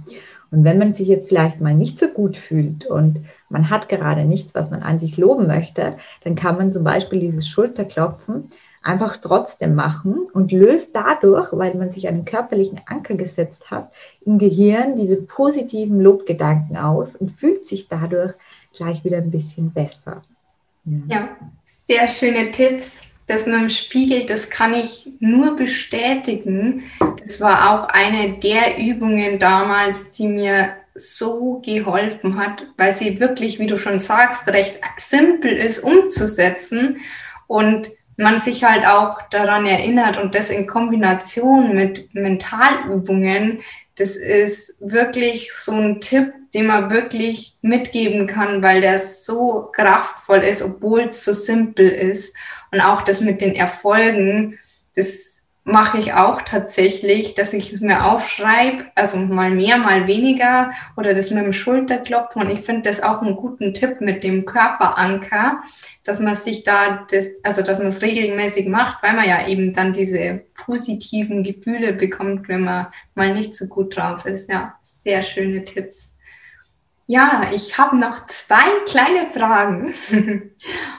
Und 0.53 0.63
wenn 0.63 0.77
man 0.77 0.91
sich 0.91 1.07
jetzt 1.07 1.29
vielleicht 1.29 1.61
mal 1.61 1.73
nicht 1.73 1.97
so 1.97 2.07
gut 2.07 2.37
fühlt 2.37 2.85
und 2.85 3.25
man 3.49 3.71
hat 3.71 3.89
gerade 3.89 4.23
nichts, 4.23 4.53
was 4.53 4.69
man 4.69 4.83
an 4.83 4.99
sich 4.99 5.17
loben 5.17 5.47
möchte, 5.47 5.97
dann 6.23 6.35
kann 6.35 6.57
man 6.57 6.71
zum 6.71 6.83
Beispiel 6.83 7.19
dieses 7.19 7.47
Schulterklopfen 7.47 8.49
einfach 8.83 9.17
trotzdem 9.17 9.73
machen 9.73 10.27
und 10.31 10.51
löst 10.51 10.91
dadurch, 10.93 11.47
weil 11.53 11.73
man 11.73 11.89
sich 11.89 12.07
einen 12.07 12.25
körperlichen 12.25 12.81
Anker 12.85 13.15
gesetzt 13.15 13.71
hat, 13.71 13.91
im 14.25 14.37
Gehirn 14.37 14.95
diese 14.95 15.17
positiven 15.17 15.99
Lobgedanken 15.99 16.77
aus 16.77 17.15
und 17.15 17.31
fühlt 17.31 17.65
sich 17.65 17.87
dadurch 17.87 18.33
gleich 18.75 19.03
wieder 19.03 19.17
ein 19.17 19.31
bisschen 19.31 19.71
besser. 19.71 20.21
Ja, 20.85 21.01
ja 21.07 21.29
sehr 21.63 22.07
schöne 22.07 22.51
Tipps. 22.51 23.03
Das 23.25 23.45
mit 23.45 23.55
dem 23.55 23.69
Spiegel, 23.69 24.25
das 24.25 24.49
kann 24.49 24.73
ich 24.73 25.09
nur 25.19 25.55
bestätigen. 25.55 26.83
Das 27.23 27.39
war 27.39 27.71
auch 27.71 27.87
eine 27.87 28.33
der 28.33 28.77
Übungen 28.77 29.39
damals, 29.39 30.11
die 30.11 30.27
mir 30.27 30.73
so 30.95 31.61
geholfen 31.65 32.37
hat, 32.37 32.65
weil 32.77 32.93
sie 32.93 33.19
wirklich, 33.19 33.59
wie 33.59 33.67
du 33.67 33.77
schon 33.77 33.99
sagst, 33.99 34.47
recht 34.49 34.79
simpel 34.97 35.53
ist 35.53 35.79
umzusetzen 35.79 36.97
und 37.47 37.89
man 38.17 38.39
sich 38.39 38.63
halt 38.63 38.85
auch 38.85 39.21
daran 39.29 39.65
erinnert 39.65 40.17
und 40.17 40.35
das 40.35 40.49
in 40.49 40.67
Kombination 40.67 41.73
mit 41.73 42.13
Mentalübungen, 42.13 43.61
das 43.95 44.15
ist 44.15 44.77
wirklich 44.79 45.51
so 45.53 45.71
ein 45.73 45.99
Tipp, 45.99 46.31
den 46.53 46.67
man 46.67 46.91
wirklich 46.91 47.57
mitgeben 47.61 48.27
kann, 48.27 48.61
weil 48.61 48.81
der 48.81 48.99
so 48.99 49.69
kraftvoll 49.71 50.39
ist, 50.39 50.61
obwohl 50.61 51.01
es 51.01 51.23
so 51.25 51.33
simpel 51.33 51.89
ist. 51.89 52.35
Und 52.71 52.81
auch 52.81 53.01
das 53.01 53.21
mit 53.21 53.41
den 53.41 53.55
Erfolgen, 53.55 54.59
das 54.95 55.33
mache 55.65 55.97
ich 55.97 56.13
auch 56.13 56.41
tatsächlich, 56.41 57.35
dass 57.35 57.53
ich 57.53 57.71
es 57.71 57.79
mir 57.79 58.05
aufschreibe, 58.05 58.85
also 58.95 59.17
mal 59.17 59.49
mehr, 59.49 59.77
mal 59.77 60.07
weniger 60.07 60.71
oder 60.97 61.13
das 61.13 61.31
mit 61.31 61.43
dem 61.43 61.53
Schulterklopfen. 61.53 62.41
Und 62.41 62.49
ich 62.49 62.61
finde 62.61 62.89
das 62.89 63.01
auch 63.01 63.21
einen 63.21 63.37
guten 63.37 63.73
Tipp 63.73 64.01
mit 64.01 64.23
dem 64.23 64.45
Körperanker, 64.45 65.63
dass 66.03 66.19
man 66.19 66.35
sich 66.35 66.63
da 66.63 67.05
das, 67.09 67.29
also 67.43 67.61
dass 67.61 67.79
man 67.79 67.87
es 67.87 68.01
regelmäßig 68.01 68.67
macht, 68.67 69.01
weil 69.03 69.13
man 69.13 69.27
ja 69.27 69.47
eben 69.47 69.73
dann 69.73 69.93
diese 69.93 70.43
positiven 70.53 71.43
Gefühle 71.43 71.93
bekommt, 71.93 72.49
wenn 72.49 72.65
man 72.65 72.87
mal 73.15 73.33
nicht 73.33 73.55
so 73.55 73.67
gut 73.67 73.95
drauf 73.95 74.25
ist. 74.25 74.49
Ja, 74.49 74.75
sehr 74.81 75.21
schöne 75.21 75.63
Tipps. 75.63 76.12
Ja, 77.13 77.51
ich 77.53 77.77
habe 77.77 77.95
noch 77.95 78.25
zwei 78.25 78.63
kleine 78.87 79.27
Fragen. 79.31 79.93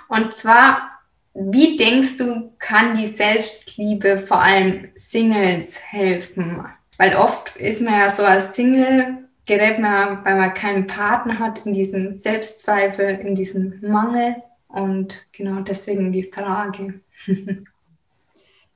Und 0.09 0.33
zwar, 0.35 1.01
wie 1.35 1.77
denkst 1.77 2.19
du, 2.19 2.53
kann 2.61 2.95
die 2.95 3.09
Selbstliebe 3.09 4.19
vor 4.19 4.41
allem 4.41 4.91
Singles 4.95 5.83
helfen? 5.85 6.65
Weil 6.99 7.17
oft 7.17 7.57
ist 7.57 7.83
man 7.83 7.95
ja 7.95 8.11
so 8.11 8.23
als 8.23 8.55
Single, 8.55 9.25
gerät 9.45 9.81
man, 9.81 10.25
weil 10.25 10.37
man 10.37 10.55
keinen 10.55 10.87
Partner 10.87 11.41
hat, 11.41 11.67
in 11.67 11.73
diesen 11.73 12.17
Selbstzweifel, 12.17 13.19
in 13.19 13.35
diesen 13.35 13.81
Mangel. 13.83 14.37
Und 14.69 15.27
genau 15.33 15.63
deswegen 15.63 16.13
die 16.13 16.31
Frage. 16.33 17.01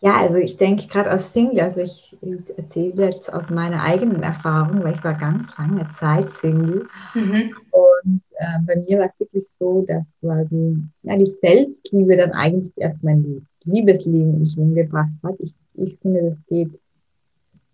Ja, 0.01 0.21
also 0.21 0.37
ich 0.37 0.57
denke 0.57 0.87
gerade 0.87 1.11
als 1.11 1.33
Single, 1.33 1.61
also 1.61 1.81
ich 1.81 2.17
erzähle 2.57 3.07
jetzt 3.11 3.33
aus 3.33 3.51
meiner 3.51 3.83
eigenen 3.83 4.23
Erfahrung, 4.23 4.85
weil 4.85 4.95
ich 4.95 5.03
war 5.03 5.15
ganz 5.15 5.49
lange 5.59 5.89
Zeit 5.91 6.33
Single. 6.33 6.87
Mhm. 7.15 7.53
Und 7.73 8.23
äh, 8.37 8.59
bei 8.65 8.77
mir 8.77 9.01
war 9.01 9.07
es 9.07 9.19
wirklich 9.19 9.49
so, 9.49 9.85
dass 9.89 10.05
quasi 10.21 10.79
ja, 11.03 11.17
die 11.17 11.27
Selbstliebe 11.27 12.17
dann 12.17 12.31
eigentlich 12.31 12.73
erst 12.77 13.03
mein 13.03 13.45
Liebesleben 13.65 14.37
in 14.37 14.47
Schwung 14.47 14.75
gebracht 14.75 15.11
hat. 15.25 15.35
Ich, 15.41 15.55
ich 15.75 15.99
finde, 16.01 16.31
das 16.31 16.39
geht 16.47 16.71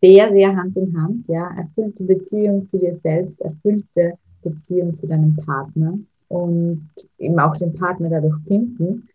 sehr, 0.00 0.32
sehr 0.32 0.56
Hand 0.56 0.76
in 0.76 0.98
Hand. 0.98 1.28
Ja, 1.28 1.50
erfüllte 1.58 2.04
Beziehung 2.04 2.66
zu 2.68 2.78
dir 2.78 2.94
selbst, 2.94 3.38
erfüllte 3.42 4.14
Beziehung 4.42 4.94
zu 4.94 5.06
deinem 5.06 5.36
Partner 5.36 5.98
und 6.28 6.88
eben 7.18 7.38
auch 7.38 7.56
den 7.56 7.74
Partner 7.74 8.08
dadurch 8.08 8.36
finden. 8.46 9.08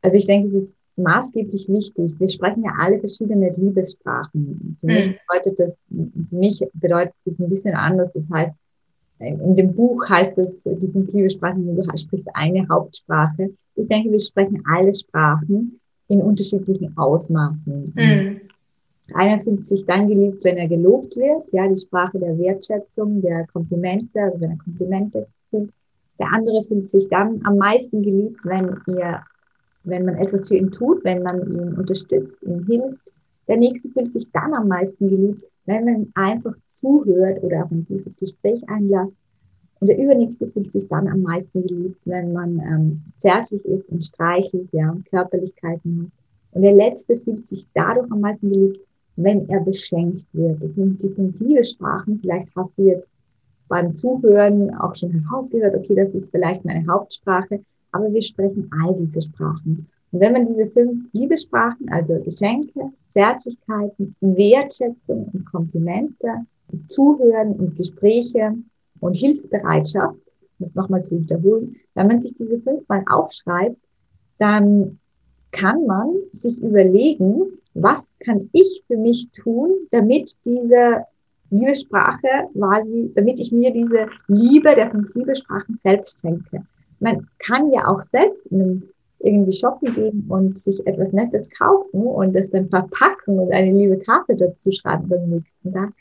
Also 0.00 0.16
ich 0.16 0.26
denke, 0.26 0.48
es 0.48 0.64
ist 0.64 0.74
maßgeblich 1.02 1.68
wichtig. 1.68 2.18
Wir 2.18 2.28
sprechen 2.28 2.64
ja 2.64 2.72
alle 2.78 2.98
verschiedene 2.98 3.50
Liebessprachen. 3.50 4.76
Für 4.80 4.86
mhm. 4.86 4.92
mich 4.92 5.18
bedeutet 5.26 5.58
das, 5.58 5.84
für 5.88 6.36
mich 6.36 6.64
bedeutet 6.74 7.14
das 7.24 7.38
ein 7.38 7.48
bisschen 7.48 7.74
anders. 7.74 8.10
Das 8.14 8.30
heißt, 8.30 8.54
in 9.18 9.54
dem 9.54 9.74
Buch 9.74 10.08
heißt 10.08 10.38
es, 10.38 10.62
die 10.64 10.88
fünf 10.88 11.12
Liebessprachen, 11.12 11.76
du 11.76 11.96
sprichst 11.96 12.28
eine 12.34 12.66
Hauptsprache. 12.68 13.50
Ich 13.74 13.86
denke, 13.88 14.10
wir 14.10 14.20
sprechen 14.20 14.62
alle 14.66 14.94
Sprachen 14.94 15.78
in 16.08 16.22
unterschiedlichen 16.22 16.96
Ausmaßen. 16.96 17.92
Mhm. 17.94 18.40
Einer 19.14 19.40
fühlt 19.40 19.64
sich 19.64 19.84
dann 19.86 20.08
geliebt, 20.08 20.44
wenn 20.44 20.56
er 20.56 20.68
gelobt 20.68 21.16
wird, 21.16 21.52
ja, 21.52 21.66
die 21.68 21.76
Sprache 21.76 22.18
der 22.18 22.38
Wertschätzung, 22.38 23.20
der 23.20 23.46
Komplimente, 23.48 24.20
also 24.20 24.40
wenn 24.40 24.50
er 24.52 24.58
Komplimente 24.58 25.26
kriegt. 25.50 25.72
Der 26.18 26.32
andere 26.32 26.62
fühlt 26.64 26.88
sich 26.88 27.08
dann 27.08 27.40
am 27.44 27.56
meisten 27.56 28.02
geliebt, 28.02 28.40
wenn 28.44 28.76
ihr 28.86 29.22
wenn 29.84 30.04
man 30.04 30.16
etwas 30.16 30.48
für 30.48 30.56
ihn 30.56 30.70
tut, 30.70 31.04
wenn 31.04 31.22
man 31.22 31.40
ihn 31.42 31.74
unterstützt, 31.74 32.42
ihm 32.42 32.64
hilft. 32.66 33.00
Der 33.48 33.56
nächste 33.56 33.88
fühlt 33.90 34.12
sich 34.12 34.30
dann 34.32 34.54
am 34.54 34.68
meisten 34.68 35.08
geliebt, 35.08 35.44
wenn 35.66 35.84
man 35.84 36.12
einfach 36.14 36.54
zuhört 36.66 37.42
oder 37.42 37.64
auch 37.64 37.70
ein 37.70 37.86
tiefes 37.86 38.16
Gespräch 38.16 38.62
einlässt. 38.68 39.12
Und 39.80 39.88
der 39.88 39.98
übernächste 39.98 40.46
fühlt 40.48 40.70
sich 40.70 40.86
dann 40.88 41.08
am 41.08 41.22
meisten 41.22 41.66
geliebt, 41.66 42.06
wenn 42.06 42.32
man 42.32 42.58
ähm, 42.60 43.02
zärtlich 43.16 43.64
ist 43.64 43.88
und 43.88 44.04
streichelt, 44.04 44.68
ja, 44.72 44.94
Körperlichkeiten 45.08 46.02
hat. 46.02 46.12
Und 46.52 46.62
der 46.62 46.72
letzte 46.72 47.18
fühlt 47.18 47.48
sich 47.48 47.66
dadurch 47.74 48.10
am 48.10 48.20
meisten 48.20 48.52
geliebt, 48.52 48.80
wenn 49.16 49.48
er 49.48 49.60
beschenkt 49.60 50.26
wird. 50.32 50.62
Das 50.62 50.74
sind 50.74 51.02
die 51.02 51.08
fünf 51.08 51.38
Liebessprachen. 51.40 52.18
Vielleicht 52.20 52.54
hast 52.56 52.76
du 52.76 52.82
jetzt 52.82 53.06
beim 53.68 53.94
Zuhören 53.94 54.74
auch 54.74 54.94
schon 54.96 55.12
herausgehört, 55.12 55.76
okay, 55.76 55.94
das 55.94 56.12
ist 56.12 56.30
vielleicht 56.30 56.64
meine 56.64 56.86
Hauptsprache 56.86 57.60
aber 57.92 58.12
wir 58.12 58.22
sprechen 58.22 58.70
all 58.82 58.94
diese 58.96 59.22
Sprachen. 59.22 59.86
Und 60.12 60.20
wenn 60.20 60.32
man 60.32 60.46
diese 60.46 60.68
fünf 60.70 61.04
Liebessprachen, 61.12 61.88
also 61.90 62.18
Geschenke, 62.20 62.92
Zärtlichkeiten, 63.06 64.14
Wertschätzung 64.20 65.30
und 65.32 65.44
Komplimente, 65.46 66.46
Zuhören 66.88 67.52
und 67.54 67.76
Gespräche 67.76 68.54
und 69.00 69.16
Hilfsbereitschaft, 69.16 70.16
um 70.16 70.64
es 70.64 70.74
nochmal 70.74 71.04
zu 71.04 71.20
wiederholen, 71.20 71.76
wenn 71.94 72.06
man 72.08 72.20
sich 72.20 72.34
diese 72.34 72.60
fünf 72.60 72.88
mal 72.88 73.04
aufschreibt, 73.08 73.76
dann 74.38 74.98
kann 75.52 75.84
man 75.86 76.14
sich 76.32 76.60
überlegen, 76.62 77.58
was 77.74 78.12
kann 78.20 78.48
ich 78.52 78.82
für 78.86 78.96
mich 78.96 79.28
tun, 79.32 79.70
damit 79.90 80.34
diese 80.44 81.04
Liebessprache 81.50 82.48
quasi, 82.52 83.10
damit 83.14 83.40
ich 83.40 83.50
mir 83.50 83.72
diese 83.72 84.06
Liebe 84.28 84.74
der 84.74 84.90
fünf 84.90 85.12
Liebessprachen 85.14 85.76
selbst 85.78 86.20
schenke 86.20 86.64
man 87.00 87.26
kann 87.38 87.70
ja 87.72 87.88
auch 87.88 88.02
selbst 88.02 88.46
irgendwie 89.18 89.52
shoppen 89.52 89.94
gehen 89.94 90.26
und 90.28 90.58
sich 90.58 90.86
etwas 90.86 91.12
Nettes 91.12 91.48
kaufen 91.50 92.02
und 92.02 92.34
das 92.34 92.50
dann 92.50 92.68
verpacken 92.68 93.38
und 93.38 93.52
eine 93.52 93.72
liebe 93.72 93.98
Karte 93.98 94.36
dazu 94.36 94.70
schreiben 94.72 95.08
beim 95.08 95.28
nächsten 95.28 95.72
Tag 95.72 95.92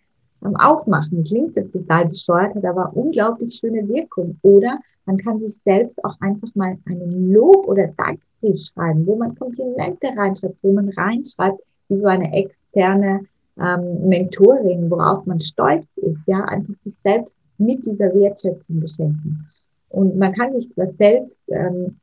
am 0.41 0.55
Aufmachen. 0.55 1.23
Klingt 1.23 1.55
jetzt 1.55 1.73
total 1.73 2.07
bescheuert, 2.07 2.55
hat 2.55 2.65
aber 2.65 2.95
unglaublich 2.95 3.55
schöne 3.55 3.87
Wirkung. 3.87 4.37
Oder 4.41 4.79
man 5.05 5.17
kann 5.17 5.39
sich 5.39 5.59
selbst 5.65 6.03
auch 6.03 6.15
einfach 6.21 6.53
mal 6.55 6.77
einen 6.85 7.33
Lob- 7.33 7.67
oder 7.67 7.87
Dankbrief 7.87 8.61
schreiben, 8.61 9.05
wo 9.05 9.15
man 9.15 9.35
Komplimente 9.35 10.07
reinschreibt, 10.15 10.57
wo 10.61 10.71
man 10.71 10.89
reinschreibt, 10.89 11.59
wie 11.89 11.97
so 11.97 12.07
eine 12.07 12.31
externe 12.33 13.21
ähm, 13.59 14.07
Mentorin, 14.07 14.89
worauf 14.89 15.25
man 15.25 15.39
stolz 15.39 15.85
ist, 15.97 16.19
ja, 16.27 16.45
einfach 16.45 16.75
sich 16.83 16.95
selbst 16.95 17.37
mit 17.57 17.85
dieser 17.85 18.13
Wertschätzung 18.13 18.79
beschenken. 18.79 19.45
Und 19.89 20.17
man 20.17 20.33
kann 20.33 20.53
nicht 20.53 20.73
zwar 20.73 20.91
selbst, 20.91 21.39
ähm, 21.47 21.97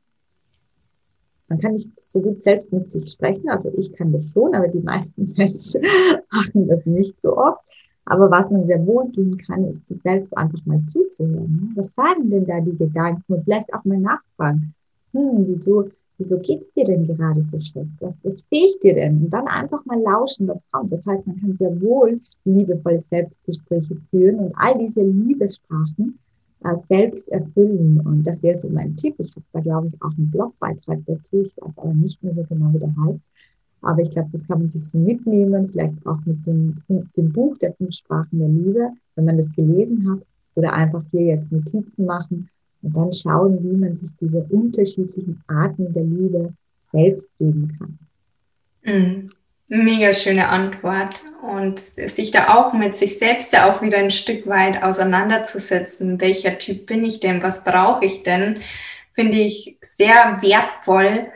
man 1.47 1.59
kann 1.59 1.73
nicht 1.73 1.91
so 2.03 2.19
gut 2.19 2.41
selbst 2.41 2.73
mit 2.73 2.89
sich 2.89 3.09
sprechen, 3.09 3.49
also 3.49 3.71
ich 3.77 3.93
kann 3.93 4.11
das 4.11 4.31
schon, 4.31 4.53
aber 4.53 4.67
die 4.67 4.81
meisten 4.81 5.33
Menschen 5.37 5.81
machen 6.29 6.67
das 6.67 6.85
nicht 6.85 7.21
so 7.21 7.37
oft. 7.37 7.61
Aber 8.09 8.31
was 8.31 8.49
man 8.49 8.65
sehr 8.67 8.85
wohl 8.85 9.11
tun 9.11 9.37
kann, 9.37 9.65
ist 9.65 9.85
sich 9.87 10.01
selbst 10.01 10.35
einfach 10.37 10.65
mal 10.65 10.81
zuzuhören. 10.85 11.55
Ne? 11.55 11.71
Was 11.75 11.93
sagen 11.93 12.29
denn 12.29 12.45
da 12.45 12.61
die 12.61 12.77
Gedanken? 12.77 13.33
Und 13.33 13.43
vielleicht 13.43 13.73
auch 13.73 13.83
mal 13.83 13.99
nachfragen. 13.99 14.73
Hm, 15.11 15.45
wieso, 15.45 15.89
wieso 16.17 16.39
geht's 16.39 16.71
dir 16.71 16.85
denn 16.85 17.05
gerade 17.05 17.41
so 17.41 17.59
schlecht? 17.59 17.91
Was, 17.99 18.13
was 18.23 18.41
fehlt 18.43 18.81
dir 18.81 18.93
denn? 18.93 19.23
Und 19.23 19.29
dann 19.29 19.47
einfach 19.47 19.83
mal 19.85 19.99
lauschen, 19.99 20.47
was 20.47 20.61
kommt. 20.71 20.93
Das 20.93 21.05
heißt, 21.05 21.27
man 21.27 21.37
kann 21.41 21.57
sehr 21.59 21.81
wohl 21.81 22.21
liebevolle 22.45 23.01
Selbstgespräche 23.01 23.97
führen 24.09 24.39
und 24.39 24.53
all 24.55 24.77
diese 24.77 25.03
Liebessprachen 25.03 26.17
äh, 26.63 26.75
selbst 26.75 27.27
erfüllen. 27.29 27.99
Und 28.01 28.25
das 28.25 28.41
wäre 28.43 28.55
so 28.55 28.69
mein 28.69 28.95
Tipp. 28.97 29.15
Ich 29.19 29.31
habe 29.31 29.45
da, 29.53 29.59
glaube 29.59 29.87
ich, 29.87 30.01
auch 30.01 30.15
einen 30.17 30.31
Blogbeitrag 30.31 30.99
dazu. 31.05 31.43
Ich 31.43 31.57
weiß 31.57 31.77
aber 31.77 31.93
nicht 31.93 32.23
mehr 32.23 32.33
so 32.33 32.43
genau, 32.43 32.73
wie 32.73 32.79
der 32.79 32.95
heißt. 33.05 33.23
Aber 33.81 34.01
ich 34.01 34.11
glaube, 34.11 34.29
das 34.31 34.45
kann 34.47 34.59
man 34.59 34.69
sich 34.69 34.85
so 34.85 34.97
mitnehmen, 34.97 35.69
vielleicht 35.69 36.05
auch 36.05 36.19
mit 36.25 36.45
dem, 36.47 36.75
dem 36.87 37.31
Buch 37.31 37.57
der 37.59 37.73
fünf 37.73 37.93
Sprachen 37.93 38.39
der 38.39 38.49
Liebe, 38.49 38.89
wenn 39.15 39.25
man 39.25 39.37
das 39.37 39.53
gelesen 39.55 40.09
hat, 40.09 40.19
oder 40.55 40.73
einfach 40.73 41.03
hier 41.11 41.27
jetzt 41.27 41.51
Notizen 41.51 42.05
machen 42.05 42.49
und 42.81 42.95
dann 42.95 43.13
schauen, 43.13 43.63
wie 43.63 43.77
man 43.77 43.95
sich 43.95 44.09
diese 44.19 44.43
unterschiedlichen 44.49 45.41
Arten 45.47 45.93
der 45.93 46.03
Liebe 46.03 46.53
selbst 46.91 47.29
geben 47.37 47.67
kann. 47.77 47.99
Mhm. 48.83 49.29
Mega 49.69 50.13
schöne 50.13 50.47
Antwort. 50.47 51.23
Und 51.41 51.79
sich 51.79 52.31
da 52.31 52.55
auch 52.55 52.73
mit 52.73 52.97
sich 52.97 53.19
selbst 53.19 53.53
ja 53.53 53.71
auch 53.71 53.81
wieder 53.81 53.97
ein 53.97 54.11
Stück 54.11 54.47
weit 54.47 54.81
auseinanderzusetzen. 54.81 56.19
Welcher 56.19 56.57
Typ 56.57 56.87
bin 56.87 57.03
ich 57.03 57.19
denn? 57.19 57.43
Was 57.43 57.63
brauche 57.63 58.05
ich 58.05 58.23
denn? 58.23 58.61
Finde 59.13 59.37
ich 59.37 59.77
sehr 59.81 60.39
wertvoll, 60.41 61.27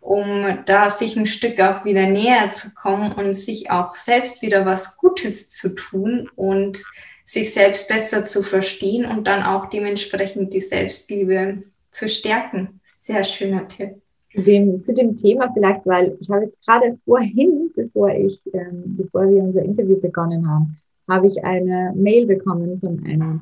um 0.00 0.58
da 0.66 0.90
sich 0.90 1.16
ein 1.16 1.26
Stück 1.26 1.60
auch 1.60 1.84
wieder 1.84 2.06
näher 2.06 2.50
zu 2.50 2.74
kommen 2.74 3.12
und 3.12 3.34
sich 3.34 3.70
auch 3.70 3.94
selbst 3.94 4.42
wieder 4.42 4.66
was 4.66 4.98
Gutes 4.98 5.48
zu 5.48 5.74
tun 5.74 6.30
und 6.36 6.82
sich 7.24 7.52
selbst 7.52 7.88
besser 7.88 8.24
zu 8.24 8.42
verstehen 8.42 9.04
und 9.04 9.26
dann 9.26 9.42
auch 9.42 9.68
dementsprechend 9.68 10.52
die 10.52 10.60
Selbstliebe 10.60 11.64
zu 11.90 12.08
stärken. 12.08 12.80
Sehr 12.84 13.24
schöner 13.24 13.66
Tipp 13.68 14.00
zu 14.36 14.42
dem, 14.42 14.80
zu 14.80 14.92
dem 14.92 15.16
Thema 15.16 15.50
vielleicht, 15.52 15.86
weil 15.86 16.16
ich 16.20 16.28
habe 16.30 16.44
jetzt 16.44 16.64
gerade 16.66 16.98
vorhin, 17.04 17.70
bevor 17.74 18.10
ich, 18.10 18.40
ähm, 18.52 18.96
bevor 18.96 19.28
wir 19.28 19.42
unser 19.42 19.62
Interview 19.62 19.98
begonnen 19.98 20.48
haben, 20.48 20.76
habe 21.08 21.26
ich 21.26 21.42
eine 21.44 21.92
Mail 21.96 22.26
bekommen 22.26 22.78
von 22.80 23.02
einer, 23.04 23.40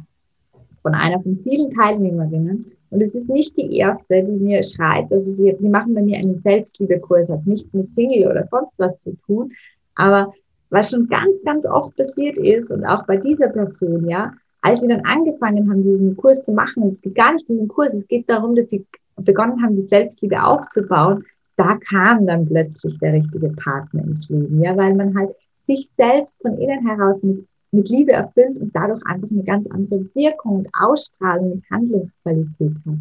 von 0.83 0.94
einer 0.94 1.20
von 1.20 1.38
vielen 1.42 1.70
Teilnehmerinnen. 1.70 2.66
Und 2.90 3.02
es 3.02 3.14
ist 3.14 3.28
nicht 3.28 3.57
die 3.57 3.76
erste, 3.76 4.22
die 4.22 4.38
mir 4.38 4.62
schreibt, 4.62 5.12
also 5.12 5.33
sie, 5.33 5.57
die 5.59 5.68
machen 5.68 5.94
bei 5.94 6.02
mir 6.02 6.18
einen 6.18 6.40
Selbstliebekurs, 6.42 7.28
hat 7.28 7.46
nichts 7.46 7.72
mit 7.72 7.92
Single 7.92 8.30
oder 8.30 8.46
sonst 8.48 8.78
was 8.78 8.96
zu 9.00 9.16
tun. 9.26 9.50
Aber 9.96 10.33
was 10.70 10.90
schon 10.90 11.09
ganz, 11.09 11.42
ganz 11.44 11.66
oft 11.66 11.96
passiert 11.96 12.37
ist 12.37 12.70
und 12.70 12.85
auch 12.85 13.04
bei 13.07 13.16
dieser 13.16 13.48
Person, 13.48 14.09
ja, 14.09 14.33
als 14.61 14.80
sie 14.80 14.88
dann 14.88 15.02
angefangen 15.04 15.68
haben, 15.70 15.83
diesen 15.83 16.16
Kurs 16.16 16.42
zu 16.42 16.52
machen, 16.52 16.85
und 16.85 16.90
es 16.90 17.00
geht 17.00 17.14
gar 17.14 17.33
nicht 17.33 17.48
um 17.48 17.59
den 17.59 17.68
Kurs, 17.68 17.94
es 17.94 18.07
geht 18.07 18.30
darum, 18.30 18.54
dass 18.54 18.70
sie 18.70 18.87
begonnen 19.16 19.62
haben, 19.62 19.77
die 19.77 19.83
Selbstliebe 19.83 20.42
aufzubauen, 20.42 21.24
da 21.57 21.79
kam 21.88 22.27
dann 22.27 22.46
plötzlich 22.46 22.98
der 22.98 23.12
richtige 23.12 23.48
Partner 23.50 24.03
ins 24.03 24.29
Leben, 24.29 24.62
ja, 24.62 24.77
weil 24.77 24.94
man 24.94 25.16
halt 25.16 25.31
sich 25.62 25.88
selbst 25.96 26.37
von 26.42 26.59
innen 26.59 26.87
heraus 26.87 27.22
mit, 27.22 27.46
mit 27.70 27.88
Liebe 27.88 28.12
erfüllt 28.12 28.57
und 28.61 28.74
dadurch 28.74 29.00
einfach 29.07 29.31
eine 29.31 29.44
ganz 29.44 29.66
andere 29.68 30.05
Wirkung 30.14 30.59
und 30.59 30.68
Ausstrahlung 30.79 31.53
und 31.53 31.64
Handlungsqualität 31.70 32.74
hat. 32.87 32.98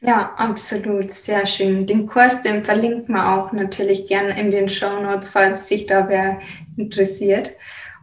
Ja, 0.00 0.34
absolut, 0.36 1.10
sehr 1.10 1.46
schön. 1.46 1.86
Den 1.86 2.06
Kurs, 2.06 2.42
den 2.42 2.64
verlinkt 2.64 3.08
man 3.08 3.38
auch 3.38 3.52
natürlich 3.52 4.06
gerne 4.06 4.38
in 4.38 4.50
den 4.50 4.68
Show 4.68 5.00
Notes, 5.00 5.30
falls 5.30 5.68
sich 5.68 5.86
da 5.86 6.08
wer 6.08 6.40
interessiert. 6.76 7.52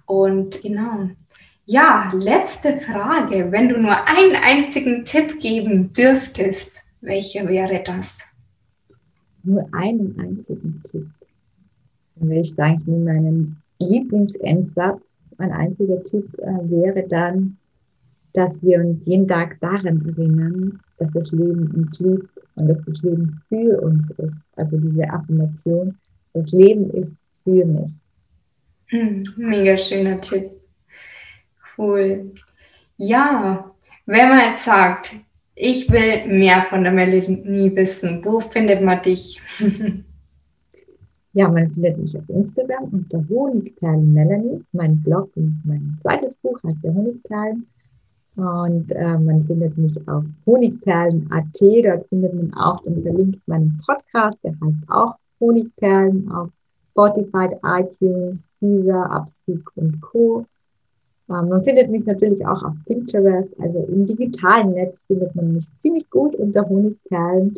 Und 0.05 0.61
genau. 0.63 1.09
Ja, 1.65 2.11
letzte 2.13 2.77
Frage. 2.77 3.51
Wenn 3.51 3.69
du 3.69 3.79
nur 3.79 3.95
einen 4.07 4.35
einzigen 4.35 5.05
Tipp 5.05 5.39
geben 5.39 5.93
dürftest, 5.93 6.81
welcher 7.03 7.47
wäre 7.47 7.83
das? 7.83 8.25
Nur 9.43 9.67
einen 9.73 10.17
einzigen 10.19 10.81
Tipp. 10.89 11.07
Dann 12.15 12.29
würde 12.29 12.41
ich 12.41 12.53
sagen, 12.53 12.81
in 12.87 13.03
meinem 13.03 13.57
Lieblingsendsatz, 13.79 15.01
mein 15.37 15.51
einziger 15.51 16.01
Tipp 16.03 16.27
äh, 16.39 16.69
wäre 16.69 17.07
dann, 17.07 17.57
dass 18.33 18.63
wir 18.63 18.79
uns 18.79 19.05
jeden 19.05 19.27
Tag 19.27 19.59
daran 19.59 20.03
erinnern, 20.07 20.79
dass 20.97 21.11
das 21.11 21.31
Leben 21.31 21.69
uns 21.71 21.99
liebt 21.99 22.29
und 22.55 22.67
dass 22.67 22.83
das 22.85 23.03
Leben 23.03 23.41
für 23.49 23.81
uns 23.81 24.09
ist. 24.11 24.33
Also 24.55 24.77
diese 24.77 25.09
Affirmation, 25.09 25.97
das 26.33 26.51
Leben 26.51 26.89
ist 26.91 27.15
für 27.43 27.65
mich. 27.65 27.91
Hm, 28.87 29.23
mega 29.37 29.77
schöner 29.77 30.19
Tipp. 30.19 30.51
Cool. 31.77 32.31
Ja, 32.97 33.71
wenn 34.05 34.29
man 34.29 34.39
jetzt 34.49 34.65
sagt, 34.65 35.15
ich 35.55 35.89
will 35.91 36.25
mehr 36.27 36.65
von 36.69 36.83
der 36.83 36.91
Melanie 36.91 37.75
wissen. 37.75 38.23
Wo 38.23 38.39
findet 38.39 38.81
man 38.81 39.01
dich? 39.01 39.41
ja, 41.33 41.49
man 41.49 41.71
findet 41.71 41.97
mich 41.97 42.17
auf 42.17 42.27
Instagram 42.29 42.85
unter 42.91 43.23
Honigperlen 43.29 44.13
Melanie. 44.13 44.63
Mein 44.71 45.01
Blog 45.01 45.29
und 45.35 45.61
mein 45.63 45.95
zweites 46.01 46.35
Buch 46.35 46.59
heißt 46.63 46.83
der 46.83 46.93
Honigperlen. 46.93 47.67
Und 48.35 48.91
äh, 48.91 49.17
man 49.19 49.45
findet 49.45 49.77
mich 49.77 49.95
auf 50.07 50.23
honigperlen.at. 50.45 51.61
Dort 51.61 52.07
findet 52.07 52.33
man 52.33 52.53
auch 52.55 52.81
und 52.83 53.03
verlinkt 53.03 53.47
meinen 53.47 53.79
Podcast. 53.85 54.39
Der 54.43 54.53
heißt 54.53 54.89
auch 54.89 55.15
Honigperlen 55.39 56.31
auf 56.31 56.49
Spotify, 56.89 57.49
iTunes, 57.63 58.47
Deezer, 58.59 59.21
Upspeak 59.21 59.63
und 59.75 60.01
Co. 60.01 60.45
Ähm, 61.29 61.49
man 61.49 61.63
findet 61.63 61.89
mich 61.89 62.05
natürlich 62.05 62.45
auch 62.45 62.63
auf 62.63 62.75
Pinterest, 62.85 63.49
also 63.59 63.85
im 63.89 64.05
digitalen 64.05 64.71
Netz 64.71 65.03
findet 65.07 65.35
man 65.35 65.53
mich 65.53 65.65
ziemlich 65.77 66.09
gut 66.09 66.35
unter 66.35 66.67
Honigperlen. 66.67 67.57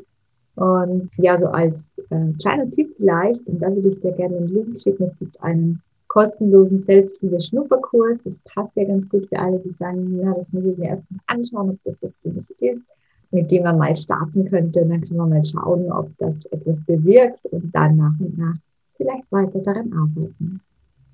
Und 0.56 1.10
ja, 1.18 1.38
so 1.38 1.48
als 1.48 1.86
äh, 2.10 2.32
kleiner 2.42 2.70
Tipp 2.72 2.94
vielleicht, 2.98 3.46
und 3.48 3.62
da 3.62 3.74
würde 3.74 3.90
ich 3.90 4.00
dir 4.00 4.14
gerne 4.14 4.38
einen 4.38 4.48
Link 4.48 4.80
schicken, 4.80 5.06
es 5.06 5.20
gibt 5.20 5.42
einen 5.42 5.82
kostenlosen 6.16 6.82
Selbstliebe-Schnupperkurs. 6.82 8.20
Das 8.24 8.40
passt 8.46 8.72
ja 8.76 8.86
ganz 8.86 9.10
gut 9.10 9.28
für 9.28 9.38
alle, 9.38 9.60
die 9.60 9.72
sagen, 9.72 10.18
ja, 10.22 10.34
das 10.34 10.54
muss 10.54 10.66
ich 10.66 10.78
mir 10.78 10.88
erst 10.88 11.04
mal 11.12 11.20
anschauen, 11.28 11.72
ob 11.72 11.78
das 11.84 12.02
was 12.02 12.16
für 12.18 12.30
mich 12.30 12.50
ist, 12.62 12.84
mit 13.32 13.52
dem 13.52 13.64
man 13.64 13.78
mal 13.78 13.94
starten 13.98 14.50
könnte. 14.50 14.82
Und 14.82 14.90
dann 14.92 15.02
kann 15.02 15.18
man 15.18 15.30
mal 15.30 15.44
schauen, 15.44 15.92
ob 15.92 16.10
das 16.18 16.46
etwas 16.46 16.82
bewirkt 16.86 17.46
und 17.48 17.70
dann 17.76 17.98
nach 17.98 18.18
und 18.20 18.38
nach 18.38 18.56
vielleicht 18.96 19.30
weiter 19.30 19.60
daran 19.60 19.92
arbeiten. 19.92 20.62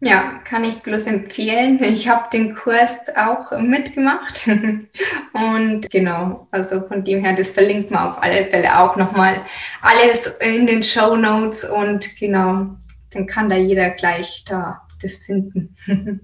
Ja, 0.03 0.41
kann 0.45 0.63
ich 0.63 0.81
bloß 0.81 1.05
empfehlen. 1.05 1.81
Ich 1.83 2.09
habe 2.09 2.27
den 2.33 2.55
Kurs 2.55 3.03
auch 3.15 3.51
mitgemacht. 3.59 4.47
Und 5.33 5.89
genau, 5.91 6.47
also 6.49 6.87
von 6.87 7.03
dem 7.03 7.23
her, 7.23 7.33
das 7.35 7.51
verlinkt 7.51 7.91
man 7.91 8.09
auf 8.09 8.21
alle 8.21 8.45
Fälle 8.45 8.79
auch 8.79 8.95
nochmal 8.95 9.41
alles 9.79 10.25
in 10.39 10.65
den 10.65 10.81
Show 10.81 11.15
Notes 11.15 11.63
und 11.63 12.15
genau, 12.17 12.77
dann 13.11 13.27
kann 13.27 13.49
da 13.49 13.55
jeder 13.55 13.91
gleich 13.91 14.43
da 14.47 14.81
das 15.01 15.15
finden. 15.15 15.75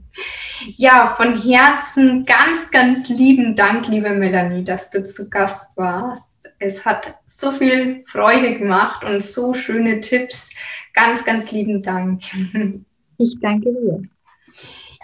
ja, 0.76 1.08
von 1.08 1.40
Herzen 1.40 2.26
ganz, 2.26 2.72
ganz 2.72 3.10
lieben 3.10 3.56
Dank, 3.56 3.88
liebe 3.88 4.10
Melanie, 4.10 4.64
dass 4.64 4.90
du 4.90 5.04
zu 5.04 5.30
Gast 5.30 5.78
warst. 5.78 6.24
Es 6.60 6.84
hat 6.84 7.20
so 7.28 7.52
viel 7.52 8.04
Freude 8.08 8.58
gemacht 8.58 9.04
und 9.04 9.22
so 9.22 9.54
schöne 9.54 10.00
Tipps. 10.00 10.50
Ganz, 10.94 11.24
ganz 11.26 11.52
lieben 11.52 11.84
Dank. 11.84 12.24
Ich 13.18 13.40
danke 13.40 13.72
dir. 13.72 14.02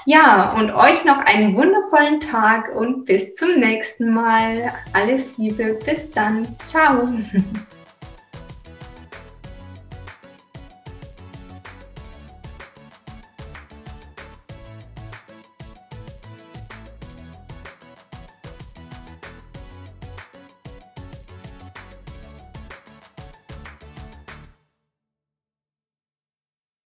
Ja, 0.06 0.54
und 0.58 0.72
euch 0.72 1.06
noch 1.06 1.20
einen 1.20 1.56
wundervollen 1.56 2.20
Tag 2.20 2.76
und 2.76 3.06
bis 3.06 3.36
zum 3.36 3.60
nächsten 3.60 4.14
Mal. 4.14 4.74
Alles 4.92 5.38
Liebe, 5.38 5.80
bis 5.86 6.12
dann. 6.12 6.48
Ciao. 6.60 7.08